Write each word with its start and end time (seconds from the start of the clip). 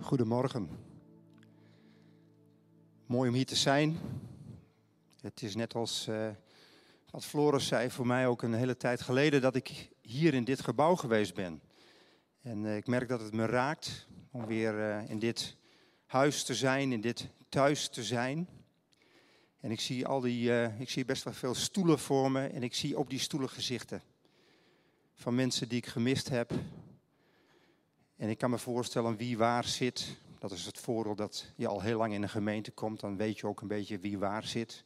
Goedemorgen. 0.00 0.68
Mooi 3.06 3.28
om 3.28 3.34
hier 3.34 3.46
te 3.46 3.56
zijn. 3.56 3.98
Het 5.20 5.42
is 5.42 5.54
net 5.54 5.74
als 5.74 6.06
uh, 6.08 6.28
wat 7.10 7.24
Floris 7.24 7.66
zei, 7.66 7.90
voor 7.90 8.06
mij 8.06 8.26
ook 8.26 8.42
een 8.42 8.54
hele 8.54 8.76
tijd 8.76 9.00
geleden 9.00 9.40
dat 9.40 9.54
ik 9.54 9.88
hier 10.00 10.34
in 10.34 10.44
dit 10.44 10.60
gebouw 10.60 10.96
geweest 10.96 11.34
ben. 11.34 11.62
En 12.42 12.64
uh, 12.64 12.76
ik 12.76 12.86
merk 12.86 13.08
dat 13.08 13.20
het 13.20 13.32
me 13.32 13.46
raakt 13.46 14.06
om 14.30 14.46
weer 14.46 14.74
uh, 14.74 15.10
in 15.10 15.18
dit 15.18 15.56
huis 16.06 16.44
te 16.44 16.54
zijn, 16.54 16.92
in 16.92 17.00
dit 17.00 17.28
thuis 17.48 17.88
te 17.88 18.04
zijn. 18.04 18.48
En 19.60 19.70
ik 19.70 19.80
zie, 19.80 20.06
al 20.06 20.20
die, 20.20 20.68
ik 20.78 20.90
zie 20.90 21.04
best 21.04 21.22
wel 21.22 21.32
veel 21.34 21.54
stoelen 21.54 21.98
voor 21.98 22.30
me 22.30 22.46
en 22.46 22.62
ik 22.62 22.74
zie 22.74 22.98
op 22.98 23.10
die 23.10 23.18
stoelen 23.18 23.50
gezichten. 23.50 24.02
Van 25.14 25.34
mensen 25.34 25.68
die 25.68 25.78
ik 25.78 25.86
gemist 25.86 26.28
heb, 26.28 26.52
en 28.18 28.28
ik 28.28 28.38
kan 28.38 28.50
me 28.50 28.58
voorstellen 28.58 29.16
wie 29.16 29.38
waar 29.38 29.64
zit. 29.64 30.16
Dat 30.38 30.50
is 30.50 30.66
het 30.66 30.78
voordeel 30.78 31.14
dat 31.14 31.52
je 31.56 31.66
al 31.66 31.80
heel 31.80 31.98
lang 31.98 32.12
in 32.12 32.22
een 32.22 32.28
gemeente 32.28 32.70
komt. 32.70 33.00
Dan 33.00 33.16
weet 33.16 33.38
je 33.38 33.46
ook 33.46 33.60
een 33.60 33.68
beetje 33.68 33.98
wie 33.98 34.18
waar 34.18 34.46
zit. 34.46 34.84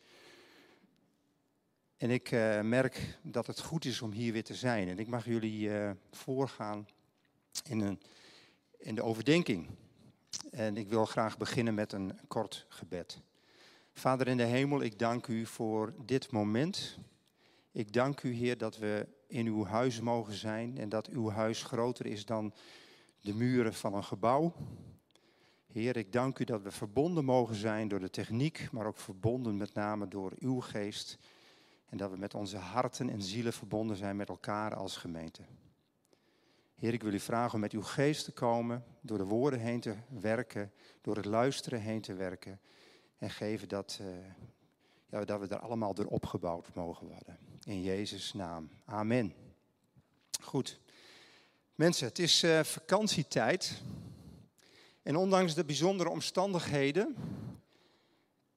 En 1.96 2.10
ik 2.10 2.30
uh, 2.30 2.60
merk 2.60 3.18
dat 3.22 3.46
het 3.46 3.60
goed 3.60 3.84
is 3.84 4.02
om 4.02 4.10
hier 4.10 4.32
weer 4.32 4.44
te 4.44 4.54
zijn. 4.54 4.88
En 4.88 4.98
ik 4.98 5.06
mag 5.06 5.24
jullie 5.24 5.68
uh, 5.68 5.90
voorgaan 6.10 6.88
in, 7.68 7.80
een, 7.80 8.00
in 8.78 8.94
de 8.94 9.02
overdenking. 9.02 9.68
En 10.50 10.76
ik 10.76 10.88
wil 10.88 11.04
graag 11.04 11.38
beginnen 11.38 11.74
met 11.74 11.92
een 11.92 12.18
kort 12.28 12.66
gebed. 12.68 13.20
Vader 13.92 14.28
in 14.28 14.36
de 14.36 14.42
hemel, 14.42 14.82
ik 14.82 14.98
dank 14.98 15.26
u 15.26 15.46
voor 15.46 15.94
dit 16.04 16.30
moment. 16.30 16.98
Ik 17.70 17.92
dank 17.92 18.22
u, 18.22 18.32
Heer, 18.32 18.58
dat 18.58 18.76
we 18.76 19.06
in 19.26 19.46
uw 19.46 19.64
huis 19.64 20.00
mogen 20.00 20.34
zijn 20.34 20.78
en 20.78 20.88
dat 20.88 21.08
uw 21.08 21.30
huis 21.30 21.62
groter 21.62 22.06
is 22.06 22.24
dan 22.24 22.54
de 23.22 23.34
muren 23.34 23.74
van 23.74 23.94
een 23.94 24.04
gebouw. 24.04 24.52
Heer, 25.66 25.96
ik 25.96 26.12
dank 26.12 26.38
u 26.38 26.44
dat 26.44 26.62
we 26.62 26.70
verbonden 26.70 27.24
mogen 27.24 27.54
zijn 27.54 27.88
door 27.88 28.00
de 28.00 28.10
techniek, 28.10 28.68
maar 28.72 28.86
ook 28.86 28.98
verbonden 28.98 29.56
met 29.56 29.74
name 29.74 30.08
door 30.08 30.32
uw 30.38 30.60
geest. 30.60 31.18
En 31.88 31.96
dat 31.96 32.10
we 32.10 32.16
met 32.16 32.34
onze 32.34 32.56
harten 32.56 33.10
en 33.10 33.22
zielen 33.22 33.52
verbonden 33.52 33.96
zijn 33.96 34.16
met 34.16 34.28
elkaar 34.28 34.74
als 34.74 34.96
gemeente. 34.96 35.42
Heer, 36.74 36.92
ik 36.92 37.02
wil 37.02 37.12
u 37.12 37.20
vragen 37.20 37.54
om 37.54 37.60
met 37.60 37.72
uw 37.72 37.82
geest 37.82 38.24
te 38.24 38.32
komen, 38.32 38.84
door 39.00 39.18
de 39.18 39.24
woorden 39.24 39.60
heen 39.60 39.80
te 39.80 39.94
werken, 40.08 40.72
door 41.00 41.16
het 41.16 41.24
luisteren 41.24 41.80
heen 41.80 42.00
te 42.00 42.14
werken. 42.14 42.60
En 43.18 43.30
geven 43.30 43.68
dat, 43.68 43.98
uh, 44.00 44.08
ja, 45.06 45.24
dat 45.24 45.40
we 45.40 45.46
er 45.46 45.58
allemaal 45.58 45.94
door 45.94 46.06
opgebouwd 46.06 46.74
mogen 46.74 47.06
worden. 47.06 47.38
In 47.64 47.82
Jezus' 47.82 48.32
naam. 48.32 48.70
Amen. 48.84 49.34
Goed. 50.40 50.80
Mensen, 51.82 52.06
het 52.06 52.18
is 52.18 52.44
uh, 52.44 52.60
vakantietijd. 52.62 53.82
En 55.02 55.16
ondanks 55.16 55.54
de 55.54 55.64
bijzondere 55.64 56.08
omstandigheden, 56.08 57.16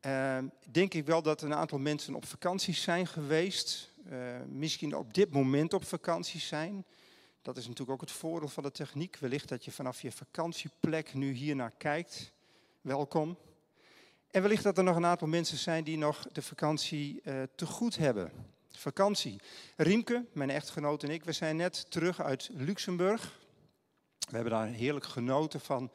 uh, 0.06 0.38
denk 0.72 0.94
ik 0.94 1.06
wel 1.06 1.22
dat 1.22 1.42
een 1.42 1.54
aantal 1.54 1.78
mensen 1.78 2.16
op 2.16 2.26
vakantie 2.26 2.74
zijn 2.74 3.08
geweest. 3.08 3.94
Uh, 4.12 4.42
misschien 4.48 4.96
op 4.96 5.14
dit 5.14 5.32
moment 5.32 5.74
op 5.74 5.86
vakantie 5.86 6.40
zijn. 6.40 6.86
Dat 7.42 7.58
is 7.58 7.64
natuurlijk 7.64 7.92
ook 7.92 8.08
het 8.10 8.18
voordeel 8.18 8.50
van 8.50 8.64
de 8.64 8.72
techniek. 8.72 9.18
Wellicht 9.18 9.50
dat 9.50 9.66
je 9.66 9.72
vanaf 9.72 10.02
je 10.02 10.12
vakantieplek 10.12 11.14
nu 11.14 11.32
hier 11.32 11.56
naar 11.56 11.74
kijkt. 11.78 12.32
Welkom. 12.82 13.38
En 14.32 14.42
wellicht 14.42 14.64
dat 14.64 14.78
er 14.78 14.84
nog 14.84 14.96
een 14.96 15.06
aantal 15.06 15.28
mensen 15.28 15.58
zijn 15.58 15.84
die 15.84 15.98
nog 15.98 16.28
de 16.32 16.42
vakantie 16.42 17.22
te 17.56 17.66
goed 17.66 17.98
hebben 17.98 18.32
vakantie. 18.86 19.42
Riemke, 19.76 20.26
mijn 20.34 20.50
echtgenoot 20.50 21.04
en 21.04 21.10
ik, 21.10 21.24
we 21.24 21.32
zijn 21.32 21.56
net 21.56 21.92
terug 21.92 22.22
uit 22.22 22.50
Luxemburg. 22.54 23.40
We 24.30 24.36
hebben 24.36 24.52
daar 24.54 24.68
heerlijk 24.68 25.06
genoten 25.06 25.60
van 25.60 25.92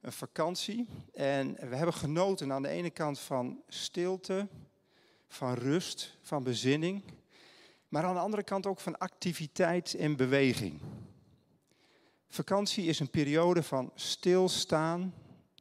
een 0.00 0.12
vakantie. 0.12 0.88
En 1.12 1.54
we 1.54 1.76
hebben 1.76 1.94
genoten 1.94 2.52
aan 2.52 2.62
de 2.62 2.68
ene 2.68 2.90
kant 2.90 3.18
van 3.18 3.62
stilte, 3.68 4.48
van 5.28 5.54
rust, 5.54 6.18
van 6.22 6.42
bezinning. 6.42 7.04
Maar 7.88 8.04
aan 8.04 8.14
de 8.14 8.20
andere 8.20 8.42
kant 8.42 8.66
ook 8.66 8.80
van 8.80 8.98
activiteit 8.98 9.94
en 9.94 10.16
beweging. 10.16 10.80
Vakantie 12.26 12.84
is 12.84 13.00
een 13.00 13.10
periode 13.10 13.62
van 13.62 13.92
stilstaan 13.94 15.14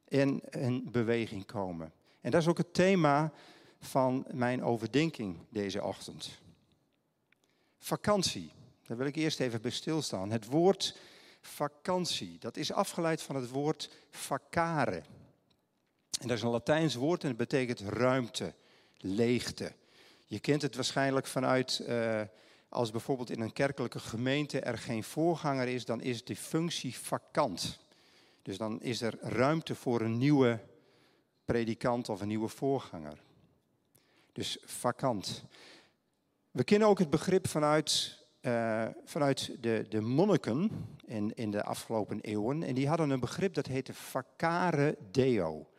en 0.08 0.42
in 0.50 0.92
beweging 0.92 1.46
komen. 1.46 1.94
En 2.22 2.32
dat 2.32 2.42
is 2.42 2.48
ook 2.48 2.58
het 2.58 2.74
thema 2.74 3.32
van 3.80 4.26
mijn 4.32 4.64
overdenking 4.64 5.38
deze 5.50 5.84
ochtend. 5.84 6.46
Vakantie. 7.88 8.52
Daar 8.88 8.98
wil 8.98 9.06
ik 9.06 9.16
eerst 9.16 9.40
even 9.40 9.62
bij 9.62 9.72
stilstaan. 9.72 10.32
Het 10.32 10.46
woord 10.46 10.98
vakantie, 11.42 12.38
dat 12.40 12.58
is 12.58 12.72
afgeleid 12.72 13.22
van 13.22 13.36
het 13.36 13.50
woord 13.50 13.90
vacare. 14.10 15.04
En 16.20 16.28
dat 16.28 16.38
is 16.38 16.42
een 16.42 16.50
Latijns 16.50 16.96
woord 16.96 17.22
en 17.22 17.28
het 17.28 17.38
betekent 17.38 17.80
ruimte, 17.80 18.54
leegte. 18.98 19.74
Je 20.26 20.40
kent 20.40 20.62
het 20.62 20.76
waarschijnlijk 20.76 21.28
vanuit, 21.28 21.84
uh, 21.88 22.22
als 22.70 22.92
bijvoorbeeld 22.92 23.30
in 23.30 23.42
een 23.42 23.54
kerkelijke 23.54 24.00
gemeente 24.00 24.60
er 24.60 24.78
geen 24.78 25.04
voorganger 25.04 25.68
is, 25.68 25.86
dan 25.86 26.02
is 26.02 26.24
de 26.24 26.36
functie 26.36 26.98
vakant. 26.98 27.80
Dus 28.42 28.58
dan 28.58 28.82
is 28.82 29.02
er 29.02 29.18
ruimte 29.22 29.76
voor 29.76 30.02
een 30.02 30.18
nieuwe 30.18 30.60
predikant 31.46 32.10
of 32.10 32.22
een 32.22 32.28
nieuwe 32.28 32.50
voorganger. 32.50 33.18
Dus 34.32 34.58
vakant. 34.66 35.44
We 36.58 36.64
kennen 36.64 36.88
ook 36.88 37.00
het 37.00 37.10
begrip 37.10 37.48
vanuit, 37.48 38.18
uh, 38.42 38.88
vanuit 39.06 39.58
de, 39.60 39.86
de 39.90 40.02
monniken 40.02 40.72
in, 41.06 41.34
in 41.36 41.52
de 41.52 41.64
afgelopen 41.64 42.22
eeuwen. 42.22 42.64
En 42.64 42.76
die 42.76 42.88
hadden 42.88 43.10
een 43.10 43.20
begrip 43.20 43.54
dat 43.54 43.66
heette 43.66 43.94
vacare 43.94 44.98
deo. 45.12 45.70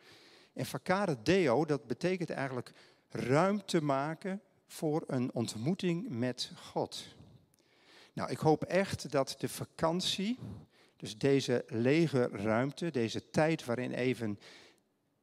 En 0.53 0.65
vacare 0.65 1.17
deo, 1.23 1.65
dat 1.65 1.87
betekent 1.87 2.29
eigenlijk 2.29 2.71
ruimte 3.09 3.83
maken 3.83 4.41
voor 4.67 5.03
een 5.07 5.33
ontmoeting 5.33 6.09
met 6.09 6.51
God. 6.55 7.15
Nou, 8.13 8.31
ik 8.31 8.37
hoop 8.37 8.63
echt 8.63 9.11
dat 9.11 9.35
de 9.39 9.49
vakantie, 9.49 10.39
dus 10.95 11.17
deze 11.17 11.63
lege 11.67 12.29
ruimte, 12.31 12.91
deze 12.91 13.29
tijd 13.29 13.65
waarin 13.65 13.91
even 13.91 14.39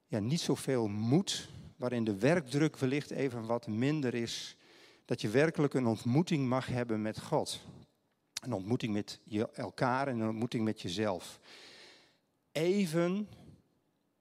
ja, 0.07 0.19
niet 0.19 0.41
zoveel 0.41 0.89
moet, 0.89 1.49
waarin 1.77 2.05
de 2.05 2.19
werkdruk 2.19 2.77
wellicht 2.77 3.11
even 3.11 3.47
wat 3.47 3.67
minder 3.67 4.15
is, 4.15 4.56
dat 5.07 5.21
je 5.21 5.29
werkelijk 5.29 5.75
een 5.75 5.87
ontmoeting 5.87 6.49
mag 6.49 6.67
hebben 6.67 7.03
met 7.03 7.21
God. 7.21 7.61
Een 8.43 8.53
ontmoeting 8.53 8.93
met 8.93 9.21
je, 9.25 9.51
elkaar 9.51 10.09
en 10.09 10.19
een 10.19 10.29
ontmoeting 10.29 10.65
met 10.65 10.83
jezelf. 10.83 11.41
Even 12.53 13.29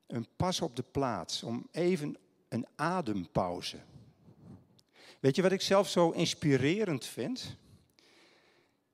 een 0.08 0.28
pas 0.36 0.62
op 0.62 0.76
de 0.76 0.84
plaats, 0.92 1.44
om 1.44 1.68
even 1.72 2.18
een 2.50 2.68
adempauze. 2.76 3.78
Weet 5.20 5.36
je 5.36 5.42
wat 5.42 5.52
ik 5.52 5.62
zelf 5.62 5.90
zo 5.90 6.10
inspirerend 6.12 7.06
vind? 7.06 7.58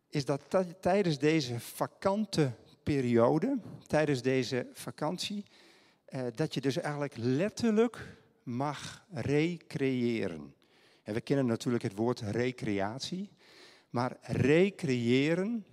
Is 0.09 0.25
dat 0.25 0.41
tijdens 0.79 1.17
deze 1.17 1.59
vakante 1.59 2.51
periode, 2.83 3.59
tijdens 3.87 4.21
deze 4.21 4.67
vakantie, 4.73 5.45
eh, 6.05 6.25
dat 6.35 6.53
je 6.53 6.61
dus 6.61 6.77
eigenlijk 6.77 7.17
letterlijk 7.17 8.17
mag 8.43 9.05
recreëren. 9.09 10.53
En 11.11 11.17
we 11.17 11.23
kennen 11.23 11.45
natuurlijk 11.45 11.83
het 11.83 11.95
woord 11.95 12.19
recreatie. 12.19 13.29
Maar 13.89 14.17
recreëren, 14.21 15.65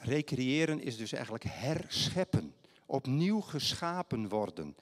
recreëren 0.00 0.80
is 0.80 0.96
dus 0.96 1.12
eigenlijk 1.12 1.44
herscheppen, 1.44 2.54
opnieuw 2.84 3.40
geschapen 3.40 4.28
worden. 4.28 4.76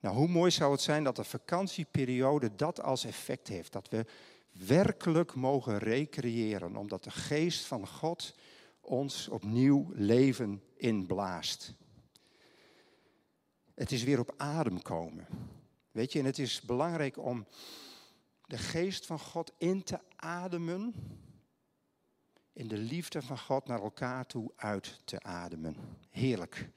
Nou, 0.00 0.16
hoe 0.16 0.28
mooi 0.28 0.50
zou 0.50 0.72
het 0.72 0.80
zijn 0.80 1.04
dat 1.04 1.16
de 1.16 1.24
vakantieperiode 1.24 2.54
dat 2.54 2.82
als 2.82 3.04
effect 3.04 3.48
heeft. 3.48 3.72
Dat 3.72 3.88
we 3.88 4.06
werkelijk 4.52 5.34
mogen 5.34 5.78
recreëren, 5.78 6.76
omdat 6.76 7.04
de 7.04 7.10
geest 7.10 7.64
van 7.64 7.88
God 7.88 8.34
ons 8.80 9.28
opnieuw 9.28 9.90
leven 9.94 10.62
inblaast. 10.76 11.74
Het 13.74 13.92
is 13.92 14.02
weer 14.04 14.18
op 14.18 14.34
adem 14.36 14.82
komen. 14.82 15.26
Weet 15.90 16.12
je, 16.12 16.18
en 16.18 16.24
het 16.24 16.38
is 16.38 16.60
belangrijk 16.60 17.18
om 17.18 17.46
de 18.54 18.60
geest 18.60 19.06
van 19.06 19.18
God 19.18 19.52
in 19.58 19.82
te 19.82 20.00
ademen. 20.16 20.94
In 22.52 22.68
de 22.68 22.76
liefde 22.76 23.22
van 23.22 23.38
God 23.38 23.66
naar 23.66 23.82
elkaar 23.82 24.26
toe 24.26 24.52
uit 24.56 25.00
te 25.04 25.22
ademen. 25.22 25.76
Heerlijk. 26.10 26.70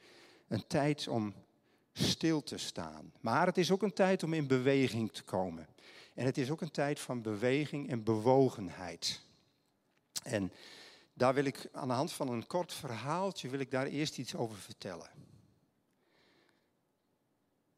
Een 0.48 0.68
tijd 0.68 1.08
om 1.08 1.34
stil 1.94 2.44
te 2.44 2.58
staan. 2.58 3.14
Maar 3.20 3.46
het 3.46 3.58
is 3.58 3.72
ook 3.72 3.82
een 3.82 3.94
tijd 3.94 4.24
om 4.24 4.34
in 4.34 4.48
beweging 4.48 5.12
te 5.12 5.24
komen. 5.24 5.68
En 6.14 6.26
het 6.26 6.38
is 6.38 6.52
ook 6.52 6.62
een 6.62 6.72
tijd 6.72 7.00
van 7.00 7.22
beweging 7.22 7.90
en 7.90 8.04
bewogenheid. 8.04 9.22
En 10.24 10.52
daar 11.14 11.34
wil 11.34 11.46
ik 11.46 11.70
aan 11.72 11.88
de 11.88 11.94
hand 11.94 12.12
van 12.12 12.30
een 12.30 12.48
kort 12.48 12.74
verhaaltje 12.74 13.50
wil 13.50 13.60
ik 13.60 13.72
daar 13.72 13.86
eerst 13.86 14.18
iets 14.18 14.36
over 14.36 14.58
vertellen. 14.58 15.10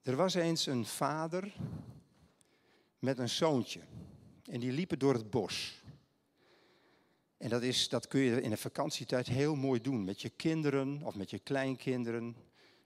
Er 0.02 0.16
was 0.16 0.34
eens 0.34 0.66
een 0.66 0.86
vader 0.86 1.54
met 3.00 3.18
een 3.20 3.30
zoontje. 3.30 3.82
En 4.44 4.60
die 4.60 4.72
liepen 4.72 5.00
door 5.00 5.14
het 5.14 5.30
bos. 5.30 5.84
En 7.38 7.50
dat, 7.50 7.62
is, 7.62 7.90
dat 7.90 8.08
kun 8.08 8.22
je 8.22 8.42
in 8.42 8.50
de 8.50 8.58
vakantietijd 8.58 9.28
heel 9.28 9.56
mooi 9.56 9.82
doen. 9.82 10.04
Met 10.04 10.22
je 10.22 10.30
kinderen 10.30 11.02
of 11.04 11.16
met 11.16 11.30
je 11.30 11.40
kleinkinderen. 11.40 12.36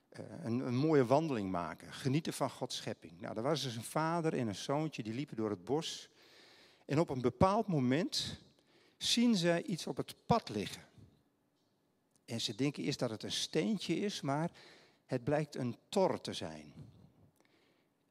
een, 0.09 0.59
een, 0.59 0.75
mooie 0.75 1.05
wandeling 1.05 1.51
maken. 1.51 1.93
Genieten 1.93 2.33
van 2.33 2.49
Gods 2.49 2.75
schepping. 2.75 3.21
Nou, 3.21 3.37
er 3.37 3.43
was 3.43 3.61
dus 3.61 3.75
een 3.75 3.83
vader 3.83 4.33
en 4.33 4.47
een 4.47 4.55
zoontje 4.55 5.03
die 5.03 5.13
liepen 5.13 5.35
door 5.35 5.49
het 5.49 5.63
bos. 5.63 6.09
En 6.85 6.99
op 6.99 7.09
een 7.09 7.21
bepaald 7.21 7.67
moment 7.67 8.39
zien 8.97 9.35
zij 9.35 9.63
iets 9.63 9.87
op 9.87 9.97
het 9.97 10.15
pad 10.25 10.49
liggen. 10.49 10.83
En 12.25 12.41
ze 12.41 12.55
denken 12.55 12.83
eerst 12.83 12.99
dat 12.99 13.09
het 13.09 13.23
een 13.23 13.31
steentje 13.31 13.95
is, 13.95 14.21
maar 14.21 14.51
het 15.05 15.23
blijkt 15.23 15.55
een 15.55 15.77
tor 15.89 16.21
te 16.21 16.33
zijn. 16.33 16.73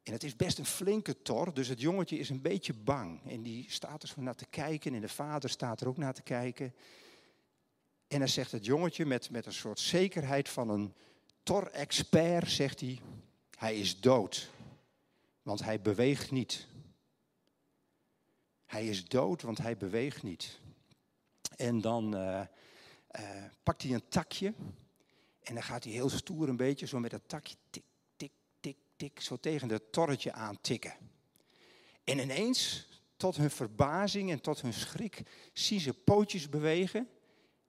En 0.02 0.12
het 0.12 0.22
is 0.22 0.36
best 0.36 0.58
een 0.58 0.66
flinke 0.66 1.22
tor, 1.22 1.54
dus 1.54 1.68
het 1.68 1.80
jongetje 1.80 2.18
is 2.18 2.28
een 2.28 2.40
beetje 2.40 2.74
bang. 2.74 3.30
En 3.30 3.42
die 3.42 3.70
staat 3.70 4.02
er 4.02 4.08
zo 4.08 4.20
naar 4.20 4.34
te 4.34 4.46
kijken 4.46 4.94
en 4.94 5.00
de 5.00 5.08
vader 5.08 5.50
staat 5.50 5.80
er 5.80 5.88
ook 5.88 5.96
naar 5.96 6.14
te 6.14 6.22
kijken. 6.22 6.74
En 8.08 8.18
dan 8.18 8.28
zegt 8.28 8.52
het 8.52 8.64
jongetje 8.64 9.06
met, 9.06 9.30
met 9.30 9.46
een 9.46 9.52
soort 9.52 9.80
zekerheid 9.80 10.48
van 10.48 10.68
een 10.68 10.94
tor-expert, 11.42 12.50
zegt 12.50 12.80
hij, 12.80 13.00
hij 13.58 13.76
is 13.76 14.00
dood. 14.00 14.50
Want 15.42 15.62
hij 15.62 15.80
beweegt 15.80 16.30
niet. 16.30 16.66
Hij 18.66 18.86
is 18.86 19.08
dood, 19.08 19.42
want 19.42 19.58
hij 19.58 19.76
beweegt 19.76 20.22
niet. 20.22 20.60
En 21.56 21.80
dan 21.80 22.14
uh, 22.14 22.40
uh, 23.20 23.44
pakt 23.62 23.82
hij 23.82 23.92
een 23.92 24.08
takje. 24.08 24.54
En 25.42 25.54
dan 25.54 25.62
gaat 25.62 25.84
hij 25.84 25.92
heel 25.92 26.08
stoer 26.08 26.48
een 26.48 26.56
beetje 26.56 26.86
zo 26.86 26.98
met 26.98 27.10
dat 27.10 27.28
takje 27.28 27.56
tik, 29.02 29.20
zo 29.20 29.36
tegen 29.36 29.68
het 29.68 29.92
torretje 29.92 30.32
aantikken. 30.32 30.94
En 32.04 32.18
ineens, 32.18 32.88
tot 33.16 33.36
hun 33.36 33.50
verbazing 33.50 34.30
en 34.30 34.40
tot 34.40 34.60
hun 34.60 34.72
schrik, 34.72 35.22
zien 35.52 35.80
ze 35.80 35.94
pootjes 35.94 36.48
bewegen 36.48 37.08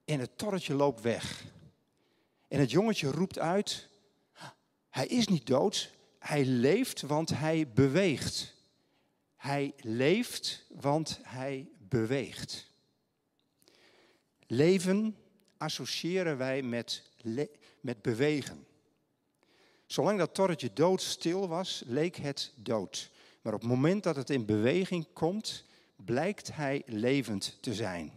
en 0.06 0.20
het 0.20 0.38
torretje 0.38 0.74
loopt 0.74 1.02
weg. 1.02 1.46
En 2.48 2.60
het 2.60 2.72
jongetje 2.72 3.12
roept 3.12 3.40
uit, 3.40 3.90
hij 4.90 5.08
is 5.08 5.28
niet 5.28 5.46
dood, 5.46 5.92
hij 6.20 6.46
leeft, 6.46 7.02
want 7.02 7.30
hij 7.30 7.72
beweegt. 7.72 8.56
Hij 9.36 9.74
leeft, 9.78 10.66
want 10.70 11.20
hij 11.22 11.70
beweegt. 11.78 12.72
Leven 14.48 15.18
associëren 15.58 16.38
wij 16.38 16.62
met, 16.62 17.04
met 17.82 18.02
bewegen. 18.02 18.68
Zolang 19.86 20.18
dat 20.18 20.34
torretje 20.34 20.74
doodstil 20.74 21.48
was, 21.48 21.84
leek 21.86 22.16
het 22.16 22.52
dood. 22.56 23.12
Maar 23.42 23.54
op 23.54 23.62
het 23.62 23.70
moment 23.70 24.04
dat 24.04 24.16
het 24.16 24.30
in 24.30 24.46
beweging 24.46 25.08
komt, 25.14 25.66
blijkt 25.96 26.56
hij 26.56 26.82
levend 26.86 27.58
te 27.62 27.74
zijn. 27.74 28.12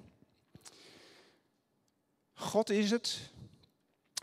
God 2.33 2.71
is 2.71 2.91
het 2.91 3.31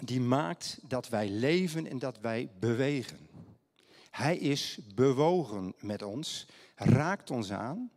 die 0.04 0.20
maakt 0.20 0.80
dat 0.88 1.10
wij 1.10 1.30
leven 1.30 1.88
en 1.88 2.00
dat 2.00 2.20
wij 2.20 2.50
bewegen. 2.60 3.28
Hij 4.10 4.38
is 4.38 4.78
bewogen 4.96 5.74
met 5.80 6.02
ons, 6.02 6.48
raakt 6.76 7.32
ons 7.32 7.52
aan 7.52 7.92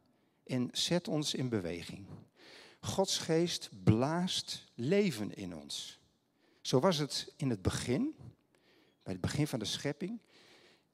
en 0.44 0.68
zet 0.72 1.08
ons 1.08 1.34
in 1.34 1.48
beweging. 1.48 2.06
Gods 2.80 3.18
geest 3.18 3.70
blaast 3.84 4.64
leven 4.74 5.34
in 5.34 5.56
ons. 5.56 5.98
Zo 6.60 6.80
was 6.80 6.96
het 6.96 7.32
in 7.36 7.50
het 7.50 7.62
begin, 7.62 8.14
bij 9.06 9.14
het 9.14 9.22
begin 9.22 9.46
van 9.46 9.58
de 9.58 9.64
schepping. 9.64 10.20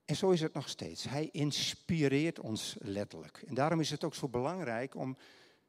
En 0.05 0.17
zo 0.17 0.31
is 0.31 0.41
het 0.41 0.53
nog 0.53 0.69
steeds. 0.69 1.05
Hij 1.05 1.29
inspireert 1.33 2.41
ons 2.41 2.77
letterlijk. 2.79 3.43
En 3.47 3.55
daarom 3.55 3.81
is 3.81 3.91
het 3.91 4.05
ook 4.05 4.15
zo 4.15 4.29
belangrijk 4.29 4.95
om 4.95 5.17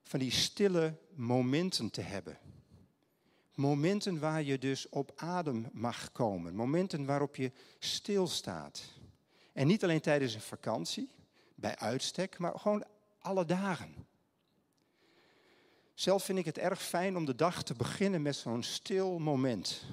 van 0.02 0.20
die 0.20 0.32
stille 0.32 0.98
momenten 1.14 1.90
te 1.90 2.02
hebben. 2.02 2.38
Momenten 3.54 4.20
waar 4.20 4.44
je 4.44 4.58
dus 4.58 4.90
op 4.90 5.12
adem 5.16 5.70
mag 5.72 6.12
komen. 6.12 6.56
Momenten 6.56 7.06
waarop 7.06 7.36
je 7.36 7.52
stilstaat. 7.80 8.84
En 9.54 9.68
niet 9.68 9.84
alleen 9.84 10.02
tijdens 10.02 10.34
een 10.34 10.42
vakantie, 10.42 11.10
bij 11.56 11.78
uitstek, 11.78 12.38
maar 12.38 12.60
gewoon 12.60 12.86
alle 13.20 13.46
dagen. 13.46 13.96
Zelf 15.94 16.24
vind 16.24 16.40
ik 16.40 16.46
het 16.46 16.58
erg 16.58 16.82
fijn 16.82 17.18
om 17.18 17.26
de 17.26 17.36
dag 17.36 17.64
te 17.64 17.74
beginnen 17.74 18.22
met 18.22 18.36
zo'n 18.36 18.64
stil 18.64 19.20
moment. 19.20 19.86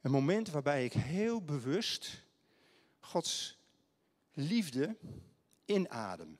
Een 0.00 0.10
moment 0.10 0.50
waarbij 0.50 0.84
ik 0.84 0.92
heel 0.92 1.44
bewust 1.44 2.22
Gods 3.00 3.58
liefde 4.32 4.96
inadem. 5.64 6.38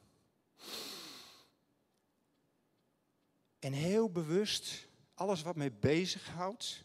En 3.58 3.72
heel 3.72 4.10
bewust 4.10 4.88
alles 5.14 5.42
wat 5.42 5.56
mij 5.56 5.72
bezighoudt 5.72 6.84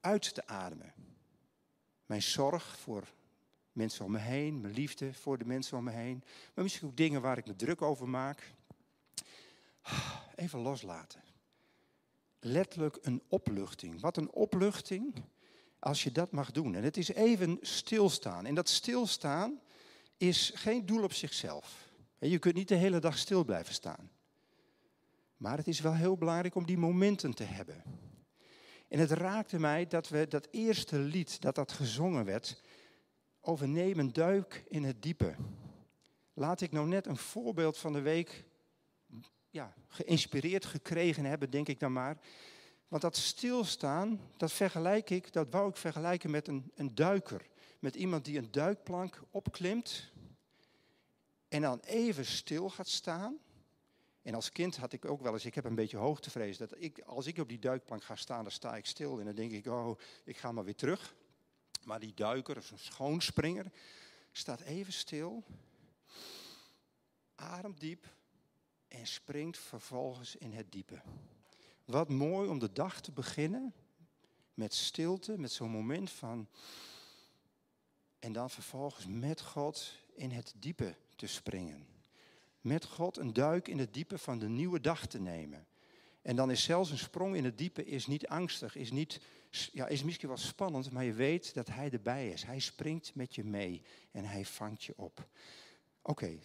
uit 0.00 0.34
te 0.34 0.46
ademen. 0.46 0.94
Mijn 2.06 2.22
zorg 2.22 2.78
voor 2.78 3.08
mensen 3.72 4.04
om 4.04 4.10
me 4.10 4.18
heen, 4.18 4.60
mijn 4.60 4.74
liefde 4.74 5.14
voor 5.14 5.38
de 5.38 5.44
mensen 5.44 5.76
om 5.76 5.84
me 5.84 5.90
heen, 5.90 6.24
maar 6.54 6.64
misschien 6.64 6.88
ook 6.88 6.96
dingen 6.96 7.20
waar 7.20 7.38
ik 7.38 7.46
me 7.46 7.56
druk 7.56 7.82
over 7.82 8.08
maak. 8.08 8.52
Even 10.34 10.58
loslaten. 10.58 11.29
Letterlijk 12.40 12.98
een 13.02 13.22
opluchting. 13.28 14.00
Wat 14.00 14.16
een 14.16 14.32
opluchting 14.32 15.14
als 15.78 16.02
je 16.02 16.12
dat 16.12 16.32
mag 16.32 16.50
doen. 16.50 16.74
En 16.74 16.82
het 16.82 16.96
is 16.96 17.08
even 17.08 17.58
stilstaan. 17.60 18.46
En 18.46 18.54
dat 18.54 18.68
stilstaan 18.68 19.60
is 20.16 20.52
geen 20.54 20.86
doel 20.86 21.02
op 21.02 21.12
zichzelf. 21.12 21.88
Je 22.18 22.38
kunt 22.38 22.54
niet 22.54 22.68
de 22.68 22.74
hele 22.74 22.98
dag 22.98 23.18
stil 23.18 23.44
blijven 23.44 23.74
staan. 23.74 24.10
Maar 25.36 25.56
het 25.56 25.68
is 25.68 25.80
wel 25.80 25.94
heel 25.94 26.16
belangrijk 26.16 26.54
om 26.54 26.66
die 26.66 26.78
momenten 26.78 27.34
te 27.34 27.44
hebben. 27.44 27.82
En 28.88 28.98
het 28.98 29.10
raakte 29.10 29.58
mij 29.58 29.86
dat 29.86 30.08
we 30.08 30.28
dat 30.28 30.48
eerste 30.50 30.98
lied 30.98 31.40
dat 31.40 31.54
dat 31.54 31.72
gezongen 31.72 32.24
werd, 32.24 32.62
over 33.40 33.68
neem 33.68 33.98
een 33.98 34.12
duik 34.12 34.64
in 34.68 34.84
het 34.84 35.02
diepe. 35.02 35.34
Laat 36.34 36.60
ik 36.60 36.72
nou 36.72 36.86
net 36.86 37.06
een 37.06 37.16
voorbeeld 37.16 37.78
van 37.78 37.92
de 37.92 38.00
week 38.00 38.44
ja, 39.50 39.74
geïnspireerd 39.88 40.64
gekregen 40.64 41.24
hebben, 41.24 41.50
denk 41.50 41.68
ik 41.68 41.80
dan 41.80 41.92
maar. 41.92 42.18
Want 42.88 43.02
dat 43.02 43.16
stilstaan, 43.16 44.20
dat 44.36 44.52
vergelijk 44.52 45.10
ik, 45.10 45.32
dat 45.32 45.50
wou 45.50 45.68
ik 45.68 45.76
vergelijken 45.76 46.30
met 46.30 46.48
een, 46.48 46.72
een 46.74 46.94
duiker. 46.94 47.46
Met 47.78 47.94
iemand 47.94 48.24
die 48.24 48.38
een 48.38 48.50
duikplank 48.50 49.22
opklimt 49.30 50.10
en 51.48 51.62
dan 51.62 51.80
even 51.80 52.24
stil 52.24 52.70
gaat 52.70 52.88
staan. 52.88 53.38
En 54.22 54.34
als 54.34 54.52
kind 54.52 54.76
had 54.76 54.92
ik 54.92 55.04
ook 55.04 55.22
wel 55.22 55.32
eens, 55.32 55.44
ik 55.44 55.54
heb 55.54 55.64
een 55.64 55.74
beetje 55.74 55.96
hoogtevrees, 55.96 56.56
dat 56.56 56.74
ik, 56.76 57.00
als 57.00 57.26
ik 57.26 57.38
op 57.38 57.48
die 57.48 57.58
duikplank 57.58 58.02
ga 58.02 58.16
staan, 58.16 58.42
dan 58.42 58.52
sta 58.52 58.76
ik 58.76 58.86
stil 58.86 59.18
en 59.18 59.24
dan 59.24 59.34
denk 59.34 59.52
ik, 59.52 59.66
oh, 59.66 59.98
ik 60.24 60.36
ga 60.36 60.52
maar 60.52 60.64
weer 60.64 60.74
terug. 60.74 61.14
Maar 61.84 62.00
die 62.00 62.14
duiker, 62.14 62.56
of 62.56 62.70
een 62.70 62.78
schoonspringer, 62.78 63.72
staat 64.32 64.60
even 64.60 64.92
stil, 64.92 65.44
ademt 67.34 67.80
diep 67.80 68.06
en 68.90 69.06
springt 69.06 69.58
vervolgens 69.58 70.36
in 70.36 70.52
het 70.52 70.72
diepe. 70.72 71.00
Wat 71.84 72.08
mooi 72.08 72.48
om 72.48 72.58
de 72.58 72.72
dag 72.72 73.00
te 73.00 73.12
beginnen 73.12 73.74
met 74.54 74.74
stilte, 74.74 75.38
met 75.38 75.52
zo'n 75.52 75.70
moment 75.70 76.10
van. 76.10 76.48
En 78.18 78.32
dan 78.32 78.50
vervolgens 78.50 79.06
met 79.06 79.40
God 79.40 79.92
in 80.14 80.30
het 80.30 80.54
diepe 80.58 80.96
te 81.16 81.26
springen. 81.26 81.86
Met 82.60 82.84
God 82.84 83.16
een 83.16 83.32
duik 83.32 83.68
in 83.68 83.78
het 83.78 83.94
diepe 83.94 84.18
van 84.18 84.38
de 84.38 84.48
nieuwe 84.48 84.80
dag 84.80 85.06
te 85.06 85.20
nemen. 85.20 85.66
En 86.22 86.36
dan 86.36 86.50
is 86.50 86.62
zelfs 86.62 86.90
een 86.90 86.98
sprong 86.98 87.36
in 87.36 87.44
het 87.44 87.58
diepe 87.58 87.84
is 87.84 88.06
niet 88.06 88.26
angstig, 88.26 88.76
is, 88.76 88.90
niet, 88.90 89.20
ja, 89.72 89.86
is 89.86 90.02
misschien 90.02 90.28
wel 90.28 90.36
spannend, 90.36 90.90
maar 90.90 91.04
je 91.04 91.12
weet 91.12 91.54
dat 91.54 91.66
Hij 91.66 91.90
erbij 91.90 92.28
is. 92.28 92.42
Hij 92.42 92.58
springt 92.58 93.14
met 93.14 93.34
je 93.34 93.44
mee 93.44 93.82
en 94.10 94.24
Hij 94.24 94.44
vangt 94.44 94.84
je 94.84 94.92
op. 94.96 95.28
Oké, 96.02 96.38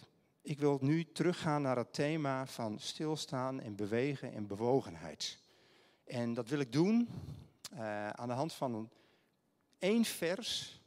ik 0.46 0.58
wil 0.58 0.78
nu 0.80 1.04
teruggaan 1.12 1.62
naar 1.62 1.76
het 1.76 1.92
thema 1.92 2.46
van 2.46 2.78
stilstaan 2.78 3.60
en 3.60 3.76
bewegen 3.76 4.32
en 4.32 4.46
bewogenheid. 4.46 5.38
En 6.04 6.34
dat 6.34 6.48
wil 6.48 6.58
ik 6.60 6.72
doen 6.72 7.08
uh, 7.74 8.08
aan 8.08 8.28
de 8.28 8.34
hand 8.34 8.52
van 8.52 8.90
één 9.78 10.04
vers. 10.04 10.80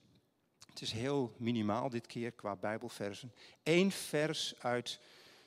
Het 0.69 0.81
is 0.81 0.91
heel 0.91 1.33
minimaal 1.37 1.89
dit 1.89 2.07
keer 2.07 2.31
qua 2.31 2.55
Bijbelversen. 2.55 3.33
Eén 3.63 3.91
vers 3.91 4.55
uit 4.59 4.99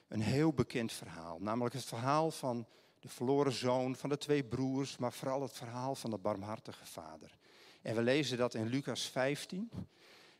een 0.08 0.22
heel 0.22 0.52
bekend 0.52 0.92
verhaal. 0.92 1.38
Namelijk 1.40 1.74
het 1.74 1.84
verhaal 1.84 2.30
van 2.30 2.66
de 3.00 3.08
verloren 3.08 3.52
zoon, 3.52 3.96
van 3.96 4.08
de 4.08 4.18
twee 4.18 4.44
broers, 4.44 4.96
maar 4.96 5.12
vooral 5.12 5.42
het 5.42 5.52
verhaal 5.52 5.94
van 5.94 6.10
de 6.10 6.18
barmhartige 6.18 6.86
vader. 6.86 7.38
En 7.82 7.94
we 7.94 8.02
lezen 8.02 8.38
dat 8.38 8.54
in 8.54 8.66
Lucas 8.66 9.02
15. 9.02 9.70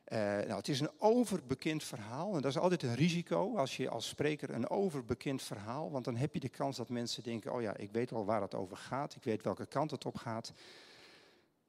Uh, 0.08 0.18
nou, 0.18 0.52
het 0.52 0.68
is 0.68 0.80
een 0.80 0.90
overbekend 0.98 1.84
verhaal 1.84 2.34
en 2.34 2.40
dat 2.42 2.50
is 2.50 2.58
altijd 2.58 2.82
een 2.82 2.94
risico 2.94 3.56
als 3.56 3.76
je 3.76 3.88
als 3.88 4.08
spreker 4.08 4.50
een 4.50 4.70
overbekend 4.70 5.42
verhaal, 5.42 5.90
want 5.90 6.04
dan 6.04 6.16
heb 6.16 6.34
je 6.34 6.40
de 6.40 6.48
kans 6.48 6.76
dat 6.76 6.88
mensen 6.88 7.22
denken, 7.22 7.52
oh 7.52 7.62
ja, 7.62 7.76
ik 7.76 7.92
weet 7.92 8.12
al 8.12 8.24
waar 8.24 8.42
het 8.42 8.54
over 8.54 8.76
gaat, 8.76 9.14
ik 9.14 9.22
weet 9.22 9.42
welke 9.42 9.66
kant 9.66 9.90
het 9.90 10.06
op 10.06 10.16
gaat. 10.16 10.52